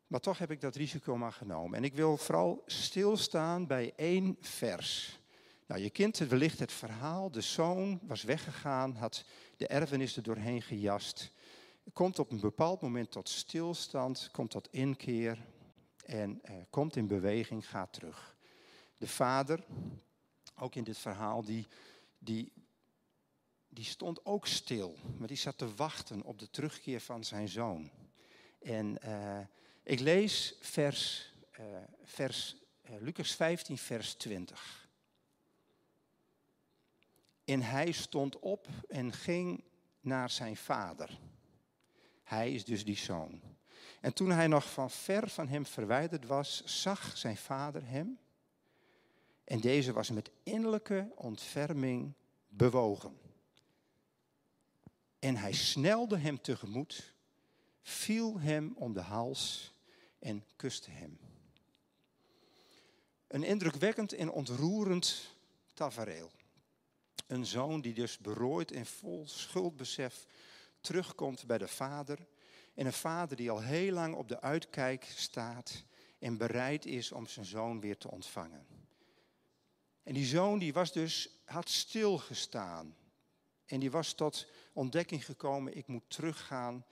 Maar 0.08 0.20
toch 0.20 0.38
heb 0.38 0.52
ik 0.52 0.62
dat 0.62 0.75
risico 0.75 1.18
maar 1.18 1.32
genomen. 1.32 1.78
En 1.78 1.84
ik 1.84 1.96
wil 1.96 2.18
vooral 2.18 2.63
stilstaan 2.66 3.68
bij 3.68 3.94
één 3.96 4.38
vers. 4.40 5.20
Nou, 5.66 5.82
je 5.82 5.90
kent 5.90 6.18
wellicht 6.18 6.60
het 6.60 6.72
verhaal. 6.72 7.32
De 7.32 7.42
zoon 7.42 8.00
was 8.02 8.24
weggegaan, 8.24 8.96
had 8.96 9.25
de 9.58 9.68
erfenis 9.68 10.16
er 10.16 10.24
doorheen 10.24 10.62
gejast. 10.62 11.32
Komt 11.94 12.20
op 12.20 12.32
een 12.32 12.40
bepaald 12.40 12.82
moment 12.82 13.12
tot 13.12 13.30
stilstand, 13.30 14.30
komt 14.32 14.50
tot 14.50 14.68
inkeer. 14.72 15.46
En 16.03 16.41
uh, 16.50 16.55
komt 16.69 16.95
in 16.95 17.07
beweging, 17.07 17.69
gaat 17.69 17.93
terug. 17.93 18.38
De 18.98 19.07
vader, 19.07 19.63
ook 20.55 20.75
in 20.75 20.83
dit 20.83 20.98
verhaal, 20.98 21.43
die, 21.43 21.67
die, 22.17 22.51
die 23.67 23.86
stond 23.86 24.25
ook 24.25 24.48
stil, 24.48 24.98
maar 25.17 25.27
die 25.27 25.38
zat 25.38 25.57
te 25.57 25.75
wachten 25.75 26.24
op 26.24 26.39
de 26.39 26.50
terugkeer 26.50 27.00
van 27.00 27.24
zijn 27.24 27.48
zoon. 27.48 27.91
En 28.62 28.98
uh, 29.05 29.39
ik 29.83 30.00
lees 30.00 30.55
vers, 30.60 31.33
uh, 31.60 31.65
vers 32.03 32.55
Lucas 32.81 33.36
15, 33.36 33.77
vers 33.77 34.13
20. 34.13 34.89
En 37.45 37.62
hij 37.62 37.91
stond 37.91 38.39
op 38.39 38.67
en 38.88 39.13
ging 39.13 39.63
naar 40.00 40.29
zijn 40.29 40.57
vader. 40.57 41.19
Hij 42.24 42.53
is 42.53 42.65
dus 42.65 42.86
die 42.86 42.98
zoon. 42.98 43.41
En 44.03 44.13
toen 44.13 44.29
hij 44.29 44.48
nog 44.48 44.72
van 44.72 44.91
ver 44.91 45.29
van 45.29 45.48
hem 45.48 45.65
verwijderd 45.65 46.25
was, 46.25 46.63
zag 46.65 47.17
zijn 47.17 47.38
vader 47.38 47.88
hem. 47.88 48.19
En 49.43 49.60
deze 49.60 49.93
was 49.93 50.10
met 50.10 50.31
innerlijke 50.43 51.12
ontferming 51.15 52.13
bewogen. 52.48 53.17
En 55.19 55.36
hij 55.36 55.53
snelde 55.53 56.17
hem 56.17 56.41
tegemoet, 56.41 57.13
viel 57.81 58.39
hem 58.39 58.74
om 58.75 58.93
de 58.93 59.01
hals 59.01 59.74
en 60.19 60.45
kuste 60.55 60.91
hem. 60.91 61.19
Een 63.27 63.43
indrukwekkend 63.43 64.13
en 64.13 64.31
ontroerend 64.31 65.36
tafereel. 65.74 66.31
Een 67.27 67.45
zoon 67.45 67.81
die 67.81 67.93
dus 67.93 68.17
berooid 68.17 68.72
en 68.72 68.86
vol 68.86 69.27
schuldbesef 69.27 70.25
terugkomt 70.81 71.45
bij 71.45 71.57
de 71.57 71.67
vader. 71.67 72.19
En 72.74 72.86
een 72.86 72.94
vader 72.94 73.38
die 73.38 73.51
al 73.51 73.62
heel 73.62 73.94
lang 73.94 74.15
op 74.15 74.27
de 74.27 74.42
uitkijk 74.42 75.03
staat 75.15 75.84
en 76.20 76.38
bereid 76.38 76.86
is 76.86 77.12
om 77.12 77.27
zijn 77.27 77.46
zoon 77.46 77.80
weer 77.80 77.98
te 77.98 78.12
ontvangen. 78.12 78.65
En 80.03 80.13
die 80.13 80.25
zoon 80.25 80.60
die 80.60 80.74
was 80.74 80.92
dus, 80.92 81.30
had 81.46 81.70
stilgestaan. 81.70 82.96
En 83.65 83.80
die 83.80 83.92
was 83.92 84.13
tot 84.13 84.48
ontdekking 84.74 85.25
gekomen, 85.25 85.77
ik 85.77 85.88
moet 85.88 86.03
teruggaan 86.08 86.86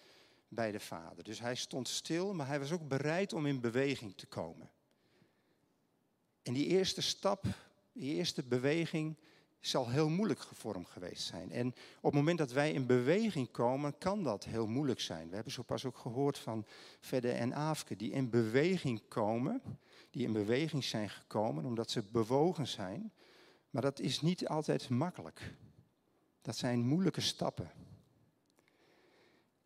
bij 0.47 0.71
de 0.71 0.79
vader. 0.79 1.23
Dus 1.23 1.39
hij 1.39 1.55
stond 1.55 1.87
stil, 1.87 2.33
maar 2.33 2.47
hij 2.47 2.59
was 2.59 2.71
ook 2.71 2.87
bereid 2.87 3.33
om 3.33 3.45
in 3.45 3.59
beweging 3.59 4.17
te 4.17 4.25
komen. 4.25 4.69
En 6.41 6.53
die 6.53 6.67
eerste 6.67 7.01
stap, 7.01 7.45
die 7.91 8.13
eerste 8.13 8.43
beweging, 8.43 9.17
zal 9.61 9.89
heel 9.89 10.09
moeilijk 10.09 10.39
gevormd 10.39 10.89
geweest 10.89 11.23
zijn. 11.23 11.51
En 11.51 11.67
op 11.67 12.03
het 12.03 12.13
moment 12.13 12.37
dat 12.37 12.51
wij 12.51 12.71
in 12.71 12.85
beweging 12.85 13.51
komen, 13.51 13.97
kan 13.97 14.23
dat 14.23 14.43
heel 14.43 14.67
moeilijk 14.67 14.99
zijn. 14.99 15.29
We 15.29 15.35
hebben 15.35 15.53
zo 15.53 15.61
pas 15.61 15.85
ook 15.85 15.97
gehoord 15.97 16.37
van 16.37 16.65
Vedde 16.99 17.31
en 17.31 17.55
Aafke, 17.55 17.95
die 17.95 18.11
in 18.11 18.29
beweging 18.29 19.07
komen, 19.07 19.61
die 20.09 20.25
in 20.25 20.33
beweging 20.33 20.83
zijn 20.83 21.09
gekomen 21.09 21.65
omdat 21.65 21.91
ze 21.91 22.03
bewogen 22.11 22.67
zijn. 22.67 23.11
Maar 23.69 23.81
dat 23.81 23.99
is 23.99 24.21
niet 24.21 24.47
altijd 24.47 24.89
makkelijk. 24.89 25.53
Dat 26.41 26.55
zijn 26.55 26.87
moeilijke 26.87 27.21
stappen. 27.21 27.71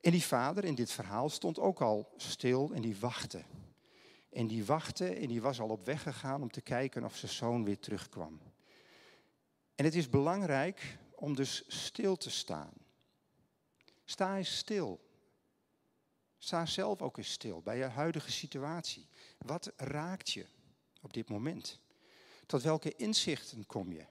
En 0.01 0.11
die 0.11 0.23
vader 0.23 0.63
in 0.63 0.75
dit 0.75 0.91
verhaal 0.91 1.29
stond 1.29 1.59
ook 1.59 1.81
al 1.81 2.13
stil 2.17 2.71
en 2.73 2.81
die 2.81 2.97
wachtte. 2.99 3.43
En 4.29 4.47
die 4.47 4.65
wachtte 4.65 5.07
en 5.07 5.27
die 5.27 5.41
was 5.41 5.59
al 5.59 5.69
op 5.69 5.85
weg 5.85 6.01
gegaan 6.01 6.41
om 6.41 6.51
te 6.51 6.61
kijken 6.61 7.03
of 7.03 7.15
zijn 7.15 7.31
zoon 7.31 7.63
weer 7.63 7.79
terugkwam. 7.79 8.39
En 9.75 9.85
het 9.85 9.95
is 9.95 10.09
belangrijk 10.09 10.97
om 11.15 11.35
dus 11.35 11.63
stil 11.67 12.15
te 12.17 12.29
staan. 12.29 12.73
Sta 14.05 14.37
eens 14.37 14.57
stil. 14.57 15.03
Sta 16.37 16.65
zelf 16.65 17.01
ook 17.01 17.17
eens 17.17 17.31
stil 17.31 17.61
bij 17.61 17.77
je 17.77 17.83
huidige 17.83 18.31
situatie. 18.31 19.07
Wat 19.37 19.71
raakt 19.77 20.31
je 20.31 20.45
op 21.01 21.13
dit 21.13 21.29
moment? 21.29 21.79
Tot 22.45 22.61
welke 22.61 22.95
inzichten 22.95 23.65
kom 23.65 23.91
je? 23.91 24.05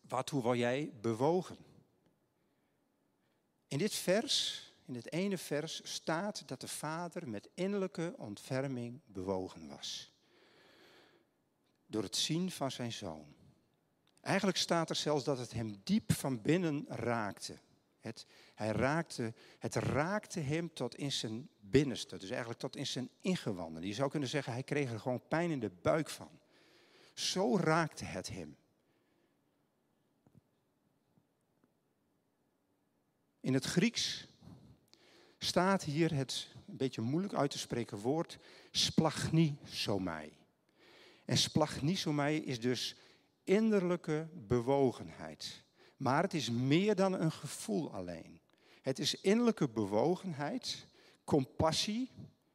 Waartoe 0.00 0.42
wil 0.42 0.54
jij 0.54 0.92
bewogen? 1.00 1.56
In 3.68 3.78
dit 3.78 3.94
vers, 3.94 4.62
in 4.84 4.92
dit 4.92 5.12
ene 5.12 5.38
vers, 5.38 5.80
staat 5.84 6.48
dat 6.48 6.60
de 6.60 6.68
vader 6.68 7.28
met 7.28 7.48
innerlijke 7.54 8.14
ontferming 8.16 9.00
bewogen 9.06 9.68
was. 9.68 10.12
Door 11.86 12.02
het 12.02 12.16
zien 12.16 12.50
van 12.50 12.70
zijn 12.70 12.92
zoon. 12.92 13.34
Eigenlijk 14.22 14.58
staat 14.58 14.90
er 14.90 14.96
zelfs 14.96 15.24
dat 15.24 15.38
het 15.38 15.52
hem 15.52 15.80
diep 15.84 16.12
van 16.12 16.42
binnen 16.42 16.84
raakte. 16.88 17.58
Het, 18.00 18.26
hij 18.54 18.70
raakte, 18.70 19.34
het 19.58 19.74
raakte 19.74 20.40
hem 20.40 20.72
tot 20.74 20.94
in 20.94 21.12
zijn 21.12 21.48
binnenste, 21.60 22.16
dus 22.16 22.30
eigenlijk 22.30 22.60
tot 22.60 22.76
in 22.76 22.86
zijn 22.86 23.10
ingewanden. 23.20 23.86
Je 23.86 23.94
zou 23.94 24.10
kunnen 24.10 24.28
zeggen, 24.28 24.52
hij 24.52 24.62
kreeg 24.62 24.92
er 24.92 25.00
gewoon 25.00 25.28
pijn 25.28 25.50
in 25.50 25.60
de 25.60 25.70
buik 25.82 26.08
van. 26.08 26.40
Zo 27.14 27.56
raakte 27.56 28.04
het 28.04 28.28
hem. 28.28 28.56
In 33.40 33.54
het 33.54 33.64
Grieks 33.64 34.26
staat 35.38 35.82
hier 35.82 36.14
het 36.14 36.48
een 36.68 36.76
beetje 36.76 37.00
moeilijk 37.00 37.34
uit 37.34 37.50
te 37.50 37.58
spreken 37.58 37.98
woord 37.98 38.38
splagnisomai. 38.70 40.32
En 41.24 41.36
splagnisomai 41.36 42.38
is 42.38 42.60
dus 42.60 42.96
innerlijke 43.44 44.28
bewogenheid. 44.34 45.64
Maar 45.96 46.22
het 46.22 46.34
is 46.34 46.50
meer 46.50 46.94
dan 46.94 47.12
een 47.12 47.32
gevoel 47.32 47.92
alleen. 47.92 48.40
Het 48.82 48.98
is 48.98 49.20
innerlijke 49.20 49.68
bewogenheid, 49.68 50.86
compassie, 51.24 52.10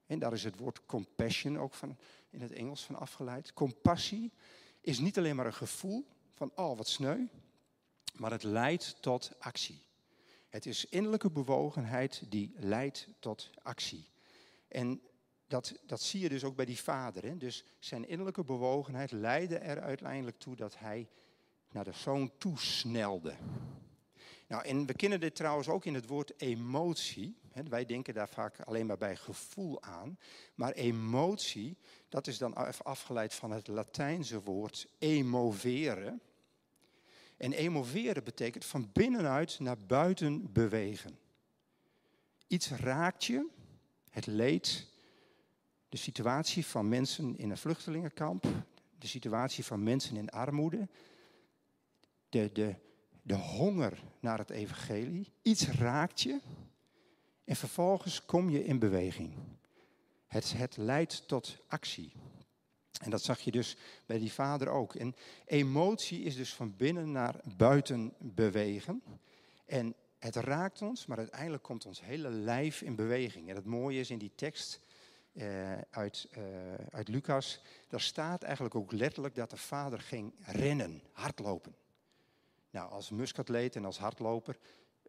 en 0.06 0.20
daar 0.20 0.34
is 0.34 0.44
het 0.44 0.58
woord 0.58 0.86
compassion 0.86 1.60
ook 1.60 1.74
van, 1.74 1.98
in 2.30 2.42
het 2.42 2.52
Engels 2.52 2.86
van 2.86 2.96
afgeleid. 2.96 3.54
Compassie 3.54 4.32
is 4.82 5.00
niet 5.00 5.18
alleen 5.18 5.36
maar 5.36 5.46
een 5.46 5.54
gevoel 5.54 6.08
van, 6.34 6.52
oh 6.56 6.78
wat 6.78 6.88
sneu, 6.88 7.26
maar 8.14 8.32
het 8.32 8.44
leidt 8.44 9.02
tot 9.02 9.32
actie. 9.40 9.86
Het 10.50 10.66
is 10.66 10.86
innerlijke 10.86 11.30
bewogenheid 11.30 12.24
die 12.30 12.54
leidt 12.56 13.08
tot 13.20 13.50
actie. 13.62 14.10
En 14.68 15.02
dat, 15.48 15.74
dat 15.86 16.02
zie 16.02 16.20
je 16.20 16.30
dus 16.30 16.44
ook 16.44 16.56
bij 16.56 16.66
die 16.66 16.80
vader. 16.80 17.24
Hè? 17.24 17.38
Dus 17.38 17.64
zijn 17.80 18.08
innerlijke 18.08 18.44
bewogenheid 18.44 19.12
leidde 19.12 19.58
er 19.58 19.82
uiteindelijk 19.82 20.38
toe 20.38 20.56
dat 20.56 20.78
hij 20.80 21.08
naar 21.72 21.84
de 21.84 21.92
zoon 21.92 22.32
toesnelde. 22.38 23.36
Nou, 24.48 24.66
en 24.66 24.86
we 24.86 24.94
kennen 24.94 25.20
dit 25.20 25.36
trouwens 25.36 25.68
ook 25.68 25.86
in 25.86 25.94
het 25.94 26.08
woord 26.08 26.42
emotie. 26.42 27.38
Wij 27.70 27.86
denken 27.86 28.14
daar 28.14 28.30
vaak 28.30 28.60
alleen 28.60 28.86
maar 28.86 28.98
bij 28.98 29.16
gevoel 29.16 29.82
aan. 29.84 30.20
Maar 30.56 30.72
emotie, 30.72 31.78
dat 32.10 32.28
is 32.28 32.38
dan 32.38 32.84
afgeleid 32.84 33.34
van 33.34 33.52
het 33.52 33.68
Latijnse 33.68 34.42
woord 34.42 34.88
emoveren. 34.98 36.22
En 37.38 37.54
emoveren 37.54 38.24
betekent 38.24 38.66
van 38.66 38.90
binnenuit 38.94 39.60
naar 39.60 39.78
buiten 39.78 40.52
bewegen. 40.52 41.20
Iets 42.48 42.70
raakt 42.70 43.26
je, 43.26 43.48
het 44.10 44.26
leed, 44.26 44.88
de 45.90 45.98
situatie 45.98 46.66
van 46.66 46.88
mensen 46.88 47.38
in 47.38 47.50
een 47.50 47.58
vluchtelingenkamp, 47.58 48.46
de 49.00 49.08
situatie 49.08 49.66
van 49.66 49.84
mensen 49.84 50.16
in 50.16 50.30
armoede, 50.30 50.88
de, 52.30 52.50
de, 52.54 52.76
de 53.22 53.36
honger 53.36 54.04
naar 54.20 54.38
het 54.38 54.50
evangelie. 54.50 55.32
Iets 55.42 55.68
raakt 55.68 56.22
je 56.22 56.40
en 57.44 57.56
vervolgens 57.56 58.26
kom 58.26 58.50
je 58.50 58.66
in 58.66 58.80
beweging. 58.80 59.34
Het, 60.28 60.54
het 60.54 60.78
leidt 60.78 61.28
tot 61.28 61.58
actie. 61.68 62.12
En 63.02 63.10
dat 63.10 63.24
zag 63.24 63.40
je 63.40 63.52
dus 63.52 63.78
bij 64.06 64.20
die 64.20 64.32
vader 64.32 64.70
ook. 64.70 64.96
En 64.96 65.16
emotie 65.46 66.22
is 66.22 66.36
dus 66.36 66.54
van 66.54 66.76
binnen 66.76 67.12
naar 67.12 67.40
buiten 67.58 68.14
bewegen. 68.20 69.04
En 69.66 69.96
het 70.20 70.36
raakt 70.36 70.82
ons, 70.82 71.06
maar 71.06 71.18
uiteindelijk 71.18 71.64
komt 71.64 71.86
ons 71.86 72.02
hele 72.02 72.30
lijf 72.30 72.82
in 72.82 72.96
beweging. 72.96 73.50
En 73.50 73.56
het 73.56 73.66
mooie 73.66 74.00
is 74.00 74.10
in 74.10 74.18
die 74.18 74.36
tekst 74.36 74.87
uh, 75.38 75.78
uit, 75.90 76.28
uh, 76.38 76.44
uit 76.92 77.08
Lucas, 77.08 77.62
daar 77.88 78.02
staat 78.02 78.44
eigenlijk 78.44 78.76
ook 78.76 78.92
letterlijk 78.92 79.36
dat 79.36 79.50
de 79.50 79.58
vader 79.58 80.00
ging 80.00 80.34
rennen, 80.42 81.02
hardlopen. 81.12 81.76
Nou, 82.70 82.92
als 82.92 83.10
muskatleet 83.10 83.76
en 83.76 83.86
als 83.86 83.98
hardloper 84.00 84.58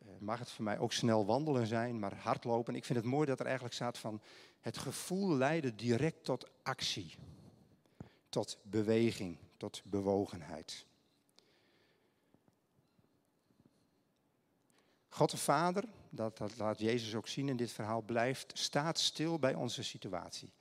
uh, 0.03 0.09
mag 0.19 0.39
het 0.39 0.51
voor 0.51 0.65
mij 0.65 0.79
ook 0.79 0.93
snel 0.93 1.27
wandelen 1.27 1.67
zijn, 1.67 1.99
maar 1.99 2.15
hardlopen, 2.15 2.75
ik 2.75 2.85
vind 2.85 2.99
het 2.99 3.09
mooi 3.09 3.27
dat 3.27 3.41
er 3.41 3.47
eigenlijk 3.47 3.75
staat 3.75 3.99
van 3.99 4.21
het 4.61 4.79
gevoel 4.79 5.37
leidde 5.37 5.75
direct 5.75 6.25
tot 6.25 6.51
actie, 6.63 7.15
tot 8.29 8.59
beweging, 8.63 9.39
tot 9.57 9.83
bewogenheid. 9.85 10.87
God 15.09 15.31
de 15.31 15.37
Vader, 15.37 15.85
dat, 16.11 16.38
dat 16.38 16.57
laat 16.57 16.79
Jezus 16.79 17.15
ook 17.15 17.29
zien 17.29 17.49
in 17.49 17.57
dit 17.57 17.73
verhaal, 17.73 18.03
blijft, 18.03 18.59
staat 18.59 18.99
stil 18.99 19.38
bij 19.38 19.55
onze 19.55 19.83
situatie. 19.83 20.53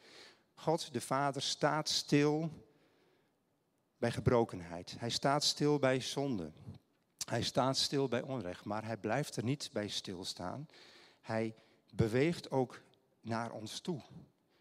God 0.54 0.94
de 0.94 1.02
Vader 1.02 1.42
staat 1.42 1.90
stil 1.90 2.50
bij 3.98 4.12
gebrokenheid. 4.12 4.96
Hij 4.98 5.10
staat 5.10 5.44
stil 5.44 5.80
bij 5.80 6.00
zonde. 6.00 6.52
Hij 7.26 7.44
staat 7.44 7.78
stil 7.78 8.08
bij 8.08 8.22
onrecht, 8.22 8.66
maar 8.66 8.86
hij 8.86 8.98
blijft 8.98 9.36
er 9.36 9.44
niet 9.44 9.70
bij 9.74 9.88
stilstaan. 9.88 10.68
Hij 11.22 11.56
beweegt 11.94 12.52
ook 12.52 12.82
naar 13.22 13.52
ons 13.52 13.80
toe. 13.80 14.02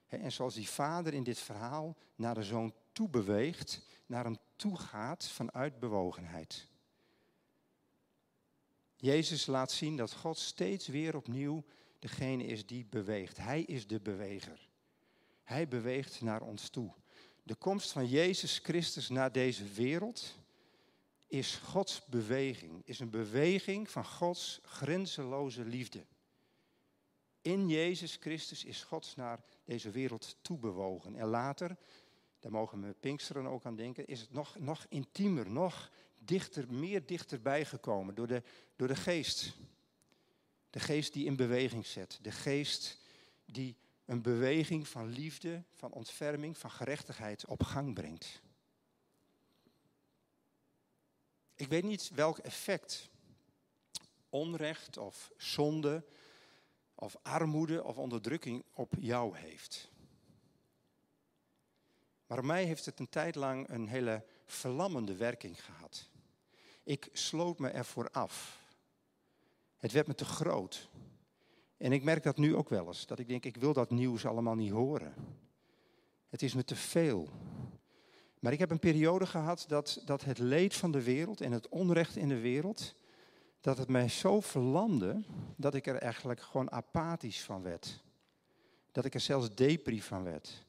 En 0.06 0.32
zoals 0.32 0.54
die 0.54 0.68
vader 0.68 1.14
in 1.14 1.22
dit 1.22 1.38
verhaal 1.38 1.96
naar 2.14 2.34
de 2.34 2.42
zoon 2.42 2.74
toe 2.92 3.08
beweegt, 3.08 3.86
naar 4.06 4.24
hem 4.24 4.36
toe 4.56 4.78
gaat 4.78 5.28
vanuit 5.28 5.78
bewogenheid. 5.78 6.68
Jezus 8.96 9.46
laat 9.46 9.72
zien 9.72 9.96
dat 9.96 10.12
God 10.12 10.38
steeds 10.38 10.86
weer 10.86 11.16
opnieuw 11.16 11.64
degene 11.98 12.44
is 12.44 12.66
die 12.66 12.86
beweegt. 12.90 13.36
Hij 13.36 13.62
is 13.62 13.86
de 13.86 14.00
beweger. 14.00 14.68
Hij 15.42 15.68
beweegt 15.68 16.20
naar 16.20 16.42
ons 16.42 16.68
toe. 16.68 16.92
De 17.42 17.54
komst 17.54 17.92
van 17.92 18.06
Jezus 18.06 18.58
Christus 18.58 19.08
naar 19.08 19.32
deze 19.32 19.64
wereld 19.64 20.34
is 21.26 21.56
Gods 21.56 22.04
beweging, 22.04 22.82
is 22.84 22.98
een 22.98 23.10
beweging 23.10 23.90
van 23.90 24.04
Gods 24.04 24.60
grenzeloze 24.62 25.64
liefde. 25.64 26.06
In 27.42 27.68
Jezus 27.68 28.16
Christus 28.20 28.64
is 28.64 28.82
God 28.82 29.12
naar 29.16 29.44
deze 29.64 29.90
wereld 29.90 30.36
toebewogen. 30.40 31.16
En 31.16 31.26
later, 31.26 31.76
daar 32.40 32.52
mogen 32.52 32.82
we 32.82 32.94
Pinksteren 33.00 33.46
ook 33.46 33.64
aan 33.64 33.76
denken, 33.76 34.06
is 34.06 34.20
het 34.20 34.32
nog, 34.32 34.58
nog 34.58 34.86
intiemer, 34.88 35.50
nog 35.50 35.90
dichter, 36.26 36.72
meer 36.72 37.06
dichterbij 37.06 37.64
gekomen 37.64 38.14
door 38.14 38.26
de, 38.26 38.42
door 38.76 38.88
de 38.88 38.96
geest. 38.96 39.54
De 40.70 40.80
geest 40.80 41.12
die 41.12 41.24
in 41.24 41.36
beweging 41.36 41.86
zet. 41.86 42.18
De 42.22 42.32
geest 42.32 42.98
die 43.44 43.76
een 44.04 44.22
beweging 44.22 44.88
van 44.88 45.08
liefde, 45.08 45.62
van 45.72 45.92
ontferming, 45.92 46.58
van 46.58 46.70
gerechtigheid 46.70 47.46
op 47.46 47.62
gang 47.62 47.94
brengt. 47.94 48.40
Ik 51.54 51.68
weet 51.68 51.84
niet 51.84 52.10
welk 52.14 52.38
effect 52.38 53.10
onrecht 54.28 54.96
of 54.96 55.30
zonde 55.36 56.04
of 56.94 57.16
armoede 57.22 57.84
of 57.84 57.98
onderdrukking 57.98 58.64
op 58.72 58.92
jou 58.98 59.36
heeft. 59.36 59.90
Maar 62.26 62.38
op 62.38 62.44
mij 62.44 62.64
heeft 62.64 62.84
het 62.84 62.98
een 62.98 63.08
tijd 63.08 63.34
lang 63.34 63.68
een 63.68 63.88
hele 63.88 64.24
verlammende 64.44 65.16
werking 65.16 65.64
gehad. 65.64 66.08
Ik 66.86 67.08
sloot 67.12 67.58
me 67.58 67.68
ervoor 67.68 68.10
af. 68.10 68.60
Het 69.76 69.92
werd 69.92 70.06
me 70.06 70.14
te 70.14 70.24
groot. 70.24 70.88
En 71.76 71.92
ik 71.92 72.02
merk 72.02 72.22
dat 72.22 72.36
nu 72.36 72.56
ook 72.56 72.68
wel 72.68 72.86
eens. 72.86 73.06
Dat 73.06 73.18
ik 73.18 73.28
denk, 73.28 73.44
ik 73.44 73.56
wil 73.56 73.72
dat 73.72 73.90
nieuws 73.90 74.26
allemaal 74.26 74.54
niet 74.54 74.70
horen. 74.70 75.14
Het 76.28 76.42
is 76.42 76.54
me 76.54 76.64
te 76.64 76.76
veel. 76.76 77.28
Maar 78.38 78.52
ik 78.52 78.58
heb 78.58 78.70
een 78.70 78.78
periode 78.78 79.26
gehad 79.26 79.64
dat, 79.68 80.02
dat 80.04 80.24
het 80.24 80.38
leed 80.38 80.74
van 80.74 80.90
de 80.90 81.02
wereld 81.02 81.40
en 81.40 81.52
het 81.52 81.68
onrecht 81.68 82.16
in 82.16 82.28
de 82.28 82.40
wereld, 82.40 82.94
dat 83.60 83.78
het 83.78 83.88
mij 83.88 84.08
zo 84.08 84.40
verlamde 84.40 85.24
dat 85.56 85.74
ik 85.74 85.86
er 85.86 85.96
eigenlijk 85.96 86.40
gewoon 86.40 86.70
apathisch 86.70 87.42
van 87.42 87.62
werd. 87.62 88.04
Dat 88.92 89.04
ik 89.04 89.14
er 89.14 89.20
zelfs 89.20 89.54
depri 89.54 90.02
van 90.02 90.24
werd. 90.24 90.66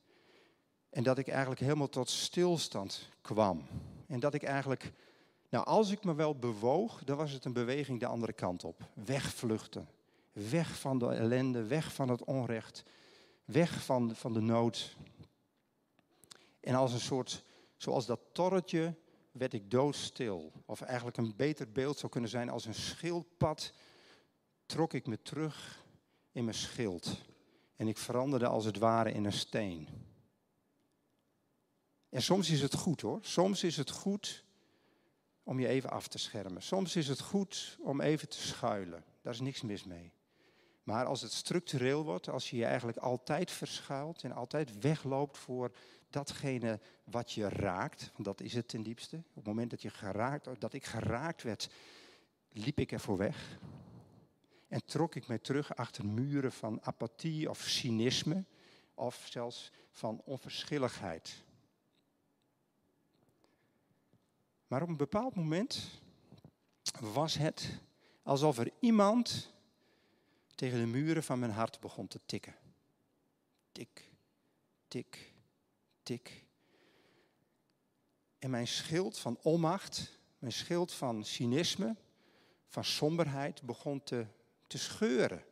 En 0.90 1.04
dat 1.04 1.18
ik 1.18 1.28
eigenlijk 1.28 1.60
helemaal 1.60 1.90
tot 1.90 2.10
stilstand 2.10 3.10
kwam. 3.22 3.68
En 4.08 4.20
dat 4.20 4.34
ik 4.34 4.44
eigenlijk, 4.44 4.92
nou 5.50 5.66
als 5.66 5.92
ik 5.92 6.04
me 6.04 6.14
wel 6.14 6.36
bewoog, 6.36 7.04
dan 7.04 7.18
was 7.18 7.32
het 7.32 7.46
een 7.46 7.54
beweging 7.54 8.00
de 8.00 8.06
andere 8.06 8.34
kant 8.34 8.64
op. 8.64 8.90
Wegvluchten. 8.94 9.90
Weg 10.32 10.80
van 10.80 11.00
de 11.00 11.08
ellende, 11.08 11.64
weg 11.64 11.94
van 11.94 12.10
het 12.10 12.24
onrecht, 12.24 12.84
weg 13.46 13.84
van, 13.84 14.16
van 14.16 14.34
de 14.34 14.42
nood. 14.42 14.96
En 16.60 16.76
als 16.76 16.94
een 16.94 17.00
soort, 17.00 17.44
zoals 17.78 18.06
dat 18.06 18.20
torretje, 18.32 18.96
werd 19.32 19.54
ik 19.54 19.72
doodstil. 19.72 20.52
Of 20.66 20.82
eigenlijk 20.82 21.18
een 21.18 21.36
beter 21.36 21.72
beeld 21.72 21.98
zou 21.98 22.12
kunnen 22.12 22.30
zijn 22.30 22.50
als 22.50 22.66
een 22.66 22.74
schildpad, 22.74 23.74
trok 24.66 24.94
ik 24.94 25.08
me 25.08 25.22
terug 25.22 25.86
in 26.32 26.44
mijn 26.44 26.56
schild. 26.56 27.22
En 27.76 27.88
ik 27.88 27.98
veranderde 27.98 28.48
als 28.48 28.66
het 28.66 28.78
ware 28.78 29.12
in 29.12 29.26
een 29.26 29.34
steen. 29.34 29.88
En 32.10 32.22
soms 32.22 32.50
is 32.50 32.62
het 32.62 32.76
goed 32.76 33.02
hoor. 33.02 33.20
Soms 33.22 33.64
is 33.64 33.78
het 33.78 33.90
goed 33.90 34.46
om 35.48 35.60
je 35.60 35.68
even 35.68 35.90
af 35.90 36.08
te 36.08 36.18
schermen. 36.18 36.62
Soms 36.62 36.96
is 36.96 37.08
het 37.08 37.22
goed 37.22 37.78
om 37.82 38.02
even 38.02 38.30
te 38.30 38.42
schuilen. 38.42 39.04
Daar 39.22 39.34
is 39.34 39.40
niks 39.40 39.62
mis 39.62 39.84
mee. 39.84 40.12
Maar 40.84 41.06
als 41.06 41.22
het 41.22 41.32
structureel 41.32 42.04
wordt, 42.04 42.30
als 42.30 42.50
je 42.50 42.58
je 42.58 42.66
eigenlijk 42.66 42.98
altijd 42.98 43.52
verschuilt 43.52 44.24
en 44.24 44.32
altijd 44.32 44.80
wegloopt 44.80 45.38
voor 45.38 45.72
datgene 46.10 46.80
wat 47.04 47.32
je 47.32 47.50
raakt, 47.50 48.12
want 48.14 48.24
dat 48.24 48.42
is 48.42 48.54
het 48.54 48.68
ten 48.68 48.84
diepste. 48.84 49.16
Op 49.18 49.36
het 49.36 49.46
moment 49.46 49.70
dat, 49.70 49.82
je 49.82 49.90
geraakt, 49.90 50.50
dat 50.60 50.74
ik 50.74 50.86
geraakt 50.86 51.44
werd, 51.44 51.70
liep 52.52 52.80
ik 52.80 52.92
ervoor 52.92 53.18
weg. 53.18 53.58
En 54.68 54.86
trok 54.86 55.16
ik 55.16 55.28
mij 55.28 55.40
terug 55.40 55.76
achter 55.76 56.06
muren 56.06 56.52
van 56.52 56.80
apathie 56.84 57.50
of 57.50 57.60
cynisme, 57.60 58.44
of 58.94 59.28
zelfs 59.30 59.72
van 59.92 60.22
onverschilligheid. 60.26 61.46
Maar 64.68 64.82
op 64.82 64.88
een 64.88 64.98
bepaald 64.98 65.36
moment 65.36 66.02
was 67.00 67.38
het 67.38 67.80
alsof 68.24 68.58
er 68.58 68.72
iemand 68.80 69.54
tegen 70.56 70.80
de 70.80 70.86
muren 70.86 71.24
van 71.24 71.40
mijn 71.40 71.52
hart 71.52 71.80
begon 71.80 72.08
te 72.08 72.20
tikken. 72.26 72.56
Tik, 73.72 74.12
tik, 74.88 75.34
tik. 76.04 76.46
En 78.40 78.50
mijn 78.50 78.68
schild 78.68 79.20
van 79.20 79.38
onmacht, 79.42 80.20
mijn 80.40 80.54
schild 80.54 80.94
van 80.94 81.26
cynisme, 81.26 81.96
van 82.68 82.84
somberheid 82.84 83.62
begon 83.62 84.04
te, 84.04 84.26
te 84.68 84.78
scheuren. 84.78 85.44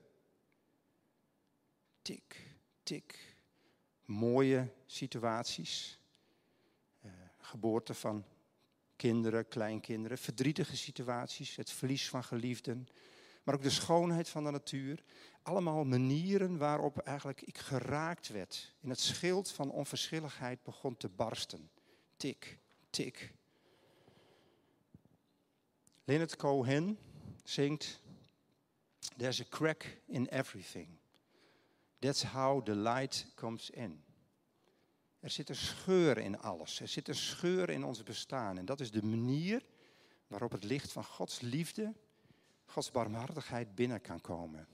Tik, 2.02 2.56
tik. 2.84 3.36
Mooie 4.06 4.74
situaties. 4.86 6.00
Uh, 7.02 7.12
geboorte 7.38 7.94
van 7.94 8.26
kinderen, 8.96 9.48
kleinkinderen, 9.48 10.18
verdrietige 10.18 10.78
situaties, 10.78 11.56
het 11.56 11.72
verlies 11.72 12.10
van 12.10 12.24
geliefden, 12.24 12.88
maar 13.44 13.56
ook 13.56 13.62
de 13.62 13.70
schoonheid 13.70 14.30
van 14.30 14.44
de 14.44 14.52
natuur. 14.52 15.04
Allemaal 15.42 15.84
manieren 15.84 16.58
waarop 16.58 16.98
eigenlijk 16.98 17.42
ik 17.42 17.58
geraakt 17.58 18.28
werd. 18.28 18.76
In 18.80 18.90
het 18.90 19.00
schild 19.00 19.52
van 19.52 19.72
onverschilligheid 19.72 20.64
begon 20.64 20.98
te 20.98 21.10
barsten. 21.10 21.70
Tik, 22.18 22.58
tik. 22.90 23.34
Leonard 26.04 26.36
Cohen 26.36 26.98
zingt: 27.44 28.02
There's 29.18 29.42
a 29.42 29.46
crack 29.50 29.98
in 30.08 30.28
everything. 30.28 30.88
That's 32.00 32.24
how 32.24 32.66
the 32.66 32.76
light 32.76 33.28
comes 33.36 33.70
in. 33.70 34.04
Er 35.26 35.32
zit 35.32 35.50
een 35.50 35.56
scheur 35.56 36.18
in 36.18 36.40
alles. 36.40 36.80
Er 36.80 36.88
zit 36.88 37.08
een 37.08 37.16
scheur 37.16 37.70
in 37.70 37.84
ons 37.84 38.04
bestaan. 38.04 38.58
En 38.58 38.66
dat 38.66 38.80
is 38.80 38.92
de 38.92 39.04
manier 39.04 39.66
waarop 40.28 40.52
het 40.52 40.64
licht 40.64 40.92
van 40.92 41.04
Gods 41.04 41.42
liefde 41.42 41.94
Gods 42.66 42.92
barmhartigheid 42.92 43.76
binnen 43.76 44.02
kan 44.02 44.22
komen. 44.22 44.68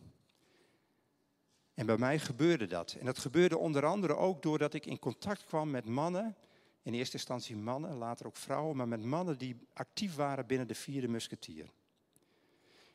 En 1.74 1.86
bij 1.86 1.98
mij 1.98 2.20
gebeurde 2.20 2.68
dat. 2.68 2.94
En 2.94 3.06
dat 3.06 3.20
gebeurde 3.20 3.58
onder 3.58 3.86
andere 3.86 4.16
ook 4.16 4.42
doordat 4.42 4.74
ik 4.74 4.86
in 4.86 5.00
contact 5.00 5.46
kwam 5.46 5.70
met 5.70 5.86
mannen, 5.86 6.36
in 6.82 6.94
eerste 6.94 7.18
instantie 7.18 7.56
mannen, 7.56 7.96
later 7.96 8.26
ook 8.26 8.36
vrouwen, 8.36 8.78
maar 8.78 8.88
met 8.88 9.04
mannen 9.04 9.38
die 9.38 9.68
actief 9.74 10.16
waren 10.16 10.48
binnen 10.48 10.68
de 10.68 10.76
vierde 10.76 11.08
musketier. 11.08 11.70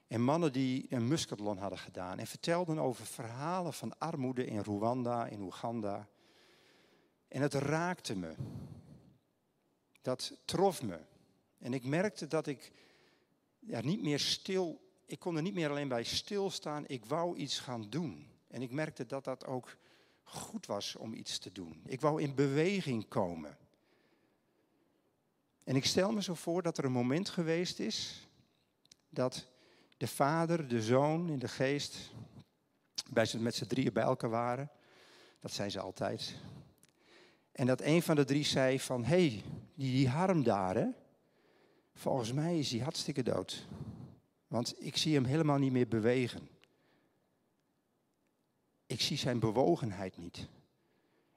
En 0.06 0.20
mannen 0.20 0.52
die 0.52 0.86
een 0.88 1.08
muskathlon 1.08 1.58
hadden 1.58 1.78
gedaan 1.78 2.18
en 2.18 2.26
vertelden 2.26 2.78
over 2.78 3.06
verhalen 3.06 3.72
van 3.72 3.98
armoede 3.98 4.46
in 4.46 4.60
Rwanda, 4.60 5.26
in 5.26 5.40
Oeganda. 5.40 6.08
En 7.28 7.42
het 7.42 7.54
raakte 7.54 8.16
me. 8.16 8.34
Dat 10.02 10.32
trof 10.44 10.82
me. 10.82 10.98
En 11.58 11.74
ik 11.74 11.84
merkte 11.84 12.26
dat 12.26 12.46
ik 12.46 12.72
ja, 13.58 13.80
niet 13.80 14.02
meer 14.02 14.18
stil 14.18 14.84
ik 15.06 15.18
kon 15.18 15.36
er 15.36 15.42
niet 15.42 15.54
meer 15.54 15.70
alleen 15.70 15.88
bij 15.88 16.04
stilstaan. 16.04 16.84
Ik 16.86 17.04
wou 17.04 17.36
iets 17.36 17.58
gaan 17.58 17.90
doen. 17.90 18.30
En 18.48 18.62
ik 18.62 18.70
merkte 18.70 19.06
dat 19.06 19.24
dat 19.24 19.46
ook 19.46 19.76
goed 20.22 20.66
was 20.66 20.96
om 20.96 21.14
iets 21.14 21.38
te 21.38 21.52
doen. 21.52 21.82
Ik 21.86 22.00
wou 22.00 22.22
in 22.22 22.34
beweging 22.34 23.08
komen. 23.08 23.58
En 25.64 25.76
ik 25.76 25.84
stel 25.84 26.12
me 26.12 26.22
zo 26.22 26.34
voor 26.34 26.62
dat 26.62 26.78
er 26.78 26.84
een 26.84 26.92
moment 26.92 27.28
geweest 27.28 27.78
is 27.78 28.28
dat 29.08 29.46
de 29.96 30.06
vader, 30.06 30.68
de 30.68 30.82
zoon 30.82 31.28
in 31.28 31.38
de 31.38 31.48
geest 31.48 32.10
bij 33.10 33.28
met 33.38 33.54
z'n 33.54 33.66
drieën 33.66 33.92
bij 33.92 34.02
elkaar 34.02 34.30
waren. 34.30 34.70
Dat 35.40 35.52
zijn 35.52 35.70
ze 35.70 35.80
altijd. 35.80 36.34
En 37.56 37.66
dat 37.66 37.80
een 37.80 38.02
van 38.02 38.16
de 38.16 38.24
drie 38.24 38.44
zei 38.44 38.80
van, 38.80 39.04
hé, 39.04 39.28
hey, 39.28 39.42
die, 39.74 39.92
die 39.92 40.08
harm 40.08 40.42
daar, 40.42 40.74
hè? 40.74 40.86
volgens 41.94 42.32
mij 42.32 42.58
is 42.58 42.70
hij 42.70 42.80
hartstikke 42.80 43.22
dood. 43.22 43.66
Want 44.46 44.74
ik 44.84 44.96
zie 44.96 45.14
hem 45.14 45.24
helemaal 45.24 45.58
niet 45.58 45.72
meer 45.72 45.88
bewegen. 45.88 46.48
Ik 48.86 49.00
zie 49.00 49.16
zijn 49.16 49.38
bewogenheid 49.38 50.16
niet. 50.16 50.48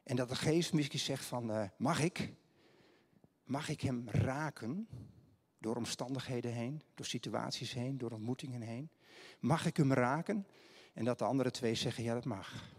En 0.04 0.16
dat 0.16 0.30
de 0.30 0.36
geest 0.36 0.74
misschien 0.74 1.00
zegt 1.00 1.26
van, 1.26 1.52
uh, 1.52 1.64
mag 1.78 2.02
ik? 2.02 2.34
Mag 3.44 3.70
ik 3.70 3.82
hem 3.82 4.10
raken? 4.10 4.88
Door 5.58 5.76
omstandigheden 5.76 6.54
heen, 6.54 6.82
door 6.96 7.06
situaties 7.06 7.74
heen, 7.74 7.98
door 7.98 8.12
ontmoetingen 8.12 8.62
heen. 8.62 8.90
Mag 9.40 9.66
ik 9.66 9.78
hem 9.78 9.94
raken? 9.94 10.48
En 10.94 11.06
dat 11.06 11.20
de 11.20 11.26
andere 11.26 11.52
twee 11.52 11.76
zeggen, 11.76 12.04
ja 12.04 12.14
dat 12.14 12.26
mag. 12.26 12.74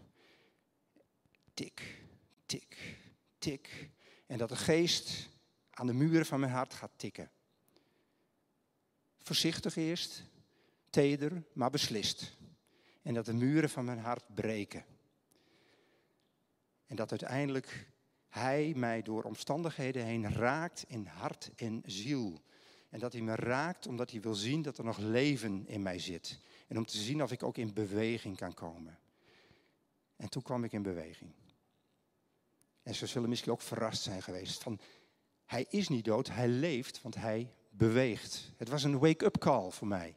tik, 1.53 2.03
tik, 2.45 2.99
tik. 3.41 3.89
En 4.25 4.37
dat 4.37 4.49
de 4.49 4.55
geest 4.55 5.29
aan 5.69 5.87
de 5.87 5.93
muren 5.93 6.25
van 6.25 6.39
mijn 6.39 6.51
hart 6.51 6.73
gaat 6.73 6.91
tikken. 6.95 7.31
Voorzichtig 9.19 9.75
eerst, 9.75 10.23
teder, 10.89 11.43
maar 11.53 11.69
beslist. 11.69 12.37
En 13.01 13.13
dat 13.13 13.25
de 13.25 13.33
muren 13.33 13.69
van 13.69 13.85
mijn 13.85 13.99
hart 13.99 14.35
breken. 14.35 14.85
En 16.85 16.95
dat 16.95 17.09
uiteindelijk 17.09 17.89
Hij 18.27 18.73
mij 18.75 19.01
door 19.01 19.23
omstandigheden 19.23 20.05
heen 20.05 20.33
raakt 20.33 20.85
in 20.87 21.05
hart 21.05 21.51
en 21.55 21.81
ziel. 21.85 22.41
En 22.89 22.99
dat 22.99 23.13
Hij 23.13 23.21
me 23.21 23.35
raakt 23.35 23.87
omdat 23.87 24.11
Hij 24.11 24.21
wil 24.21 24.35
zien 24.35 24.61
dat 24.61 24.77
er 24.77 24.83
nog 24.83 24.97
leven 24.97 25.67
in 25.67 25.81
mij 25.81 25.99
zit. 25.99 26.39
En 26.67 26.77
om 26.77 26.85
te 26.85 26.97
zien 26.97 27.23
of 27.23 27.31
ik 27.31 27.43
ook 27.43 27.57
in 27.57 27.73
beweging 27.73 28.37
kan 28.37 28.53
komen. 28.53 28.99
En 30.15 30.29
toen 30.29 30.41
kwam 30.41 30.63
ik 30.63 30.71
in 30.71 30.81
beweging. 30.81 31.33
En 32.83 32.95
ze 32.95 33.05
zullen 33.05 33.29
misschien 33.29 33.51
ook 33.51 33.61
verrast 33.61 34.01
zijn 34.01 34.21
geweest 34.21 34.63
van, 34.63 34.79
hij 35.45 35.65
is 35.69 35.87
niet 35.87 36.05
dood, 36.05 36.27
hij 36.27 36.47
leeft, 36.47 37.01
want 37.01 37.15
hij 37.15 37.53
beweegt. 37.69 38.51
Het 38.57 38.69
was 38.69 38.83
een 38.83 38.99
wake-up 38.99 39.37
call 39.37 39.71
voor 39.71 39.87
mij. 39.87 40.15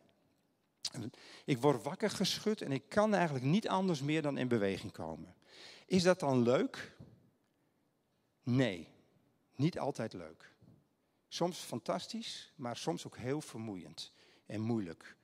Ik 1.45 1.59
word 1.59 1.83
wakker 1.83 2.11
geschud 2.11 2.63
en 2.63 2.73
ik 2.73 2.89
kan 2.89 3.15
eigenlijk 3.15 3.45
niet 3.45 3.69
anders 3.69 4.01
meer 4.01 4.23
dan 4.23 4.39
in 4.39 4.49
beweging 4.49 4.93
komen. 4.93 5.35
Is 5.87 6.03
dat 6.03 6.21
dan 6.21 6.43
leuk? 6.43 6.97
Nee, 8.43 8.89
niet 9.57 9.79
altijd 9.79 10.13
leuk. 10.13 10.53
Soms 11.29 11.59
fantastisch, 11.59 12.53
maar 12.57 12.77
soms 12.77 13.07
ook 13.07 13.17
heel 13.17 13.41
vermoeiend 13.41 14.13
en 14.47 14.61
moeilijk. 14.61 15.17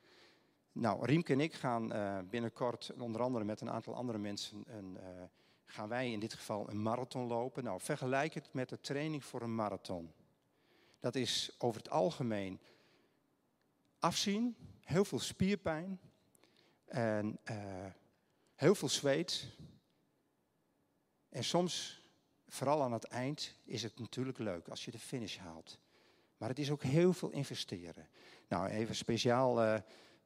Nou, 0.73 1.07
Riemke 1.07 1.33
en 1.33 1.41
ik 1.41 1.55
gaan 1.55 1.97
uh, 1.97 2.19
binnenkort, 2.31 2.93
onder 2.99 3.23
andere 3.23 3.45
met 3.45 3.61
een 3.61 3.71
aantal 3.71 3.95
andere 3.95 4.19
mensen, 4.19 4.63
een, 4.67 4.97
uh, 5.01 5.23
gaan 5.71 5.89
wij 5.89 6.11
in 6.11 6.21
dit 6.21 6.35
geval 6.35 6.71
een 6.71 6.83
marathon 6.83 7.27
lopen. 7.27 7.65
Nou, 7.65 7.81
vergelijk 7.81 8.35
het 8.35 8.53
met 8.53 8.69
de 8.69 8.81
training 8.81 9.25
voor 9.25 9.43
een 9.43 9.55
marathon. 9.55 10.13
Dat 11.01 11.15
is 11.15 11.55
over 11.59 11.81
het 11.81 11.91
algemeen 11.91 12.61
afzien, 13.99 14.57
heel 14.85 15.05
veel 15.05 15.19
spierpijn 15.19 16.01
en 16.85 17.39
uh, 17.51 17.57
heel 18.55 18.75
veel 18.75 18.89
zweet. 18.89 19.47
En 21.29 21.45
soms, 21.45 22.03
vooral 22.49 22.83
aan 22.83 22.93
het 22.93 23.05
eind, 23.05 23.55
is 23.65 23.83
het 23.83 23.99
natuurlijk 23.99 24.39
leuk 24.39 24.69
als 24.69 24.85
je 24.85 24.91
de 24.91 24.99
finish 24.99 25.37
haalt. 25.37 25.79
Maar 26.37 26.49
het 26.49 26.59
is 26.59 26.71
ook 26.71 26.83
heel 26.83 27.13
veel 27.13 27.31
investeren. 27.31 28.09
Nou, 28.49 28.69
even 28.69 28.95
speciaal 28.95 29.65
uh, 29.65 29.81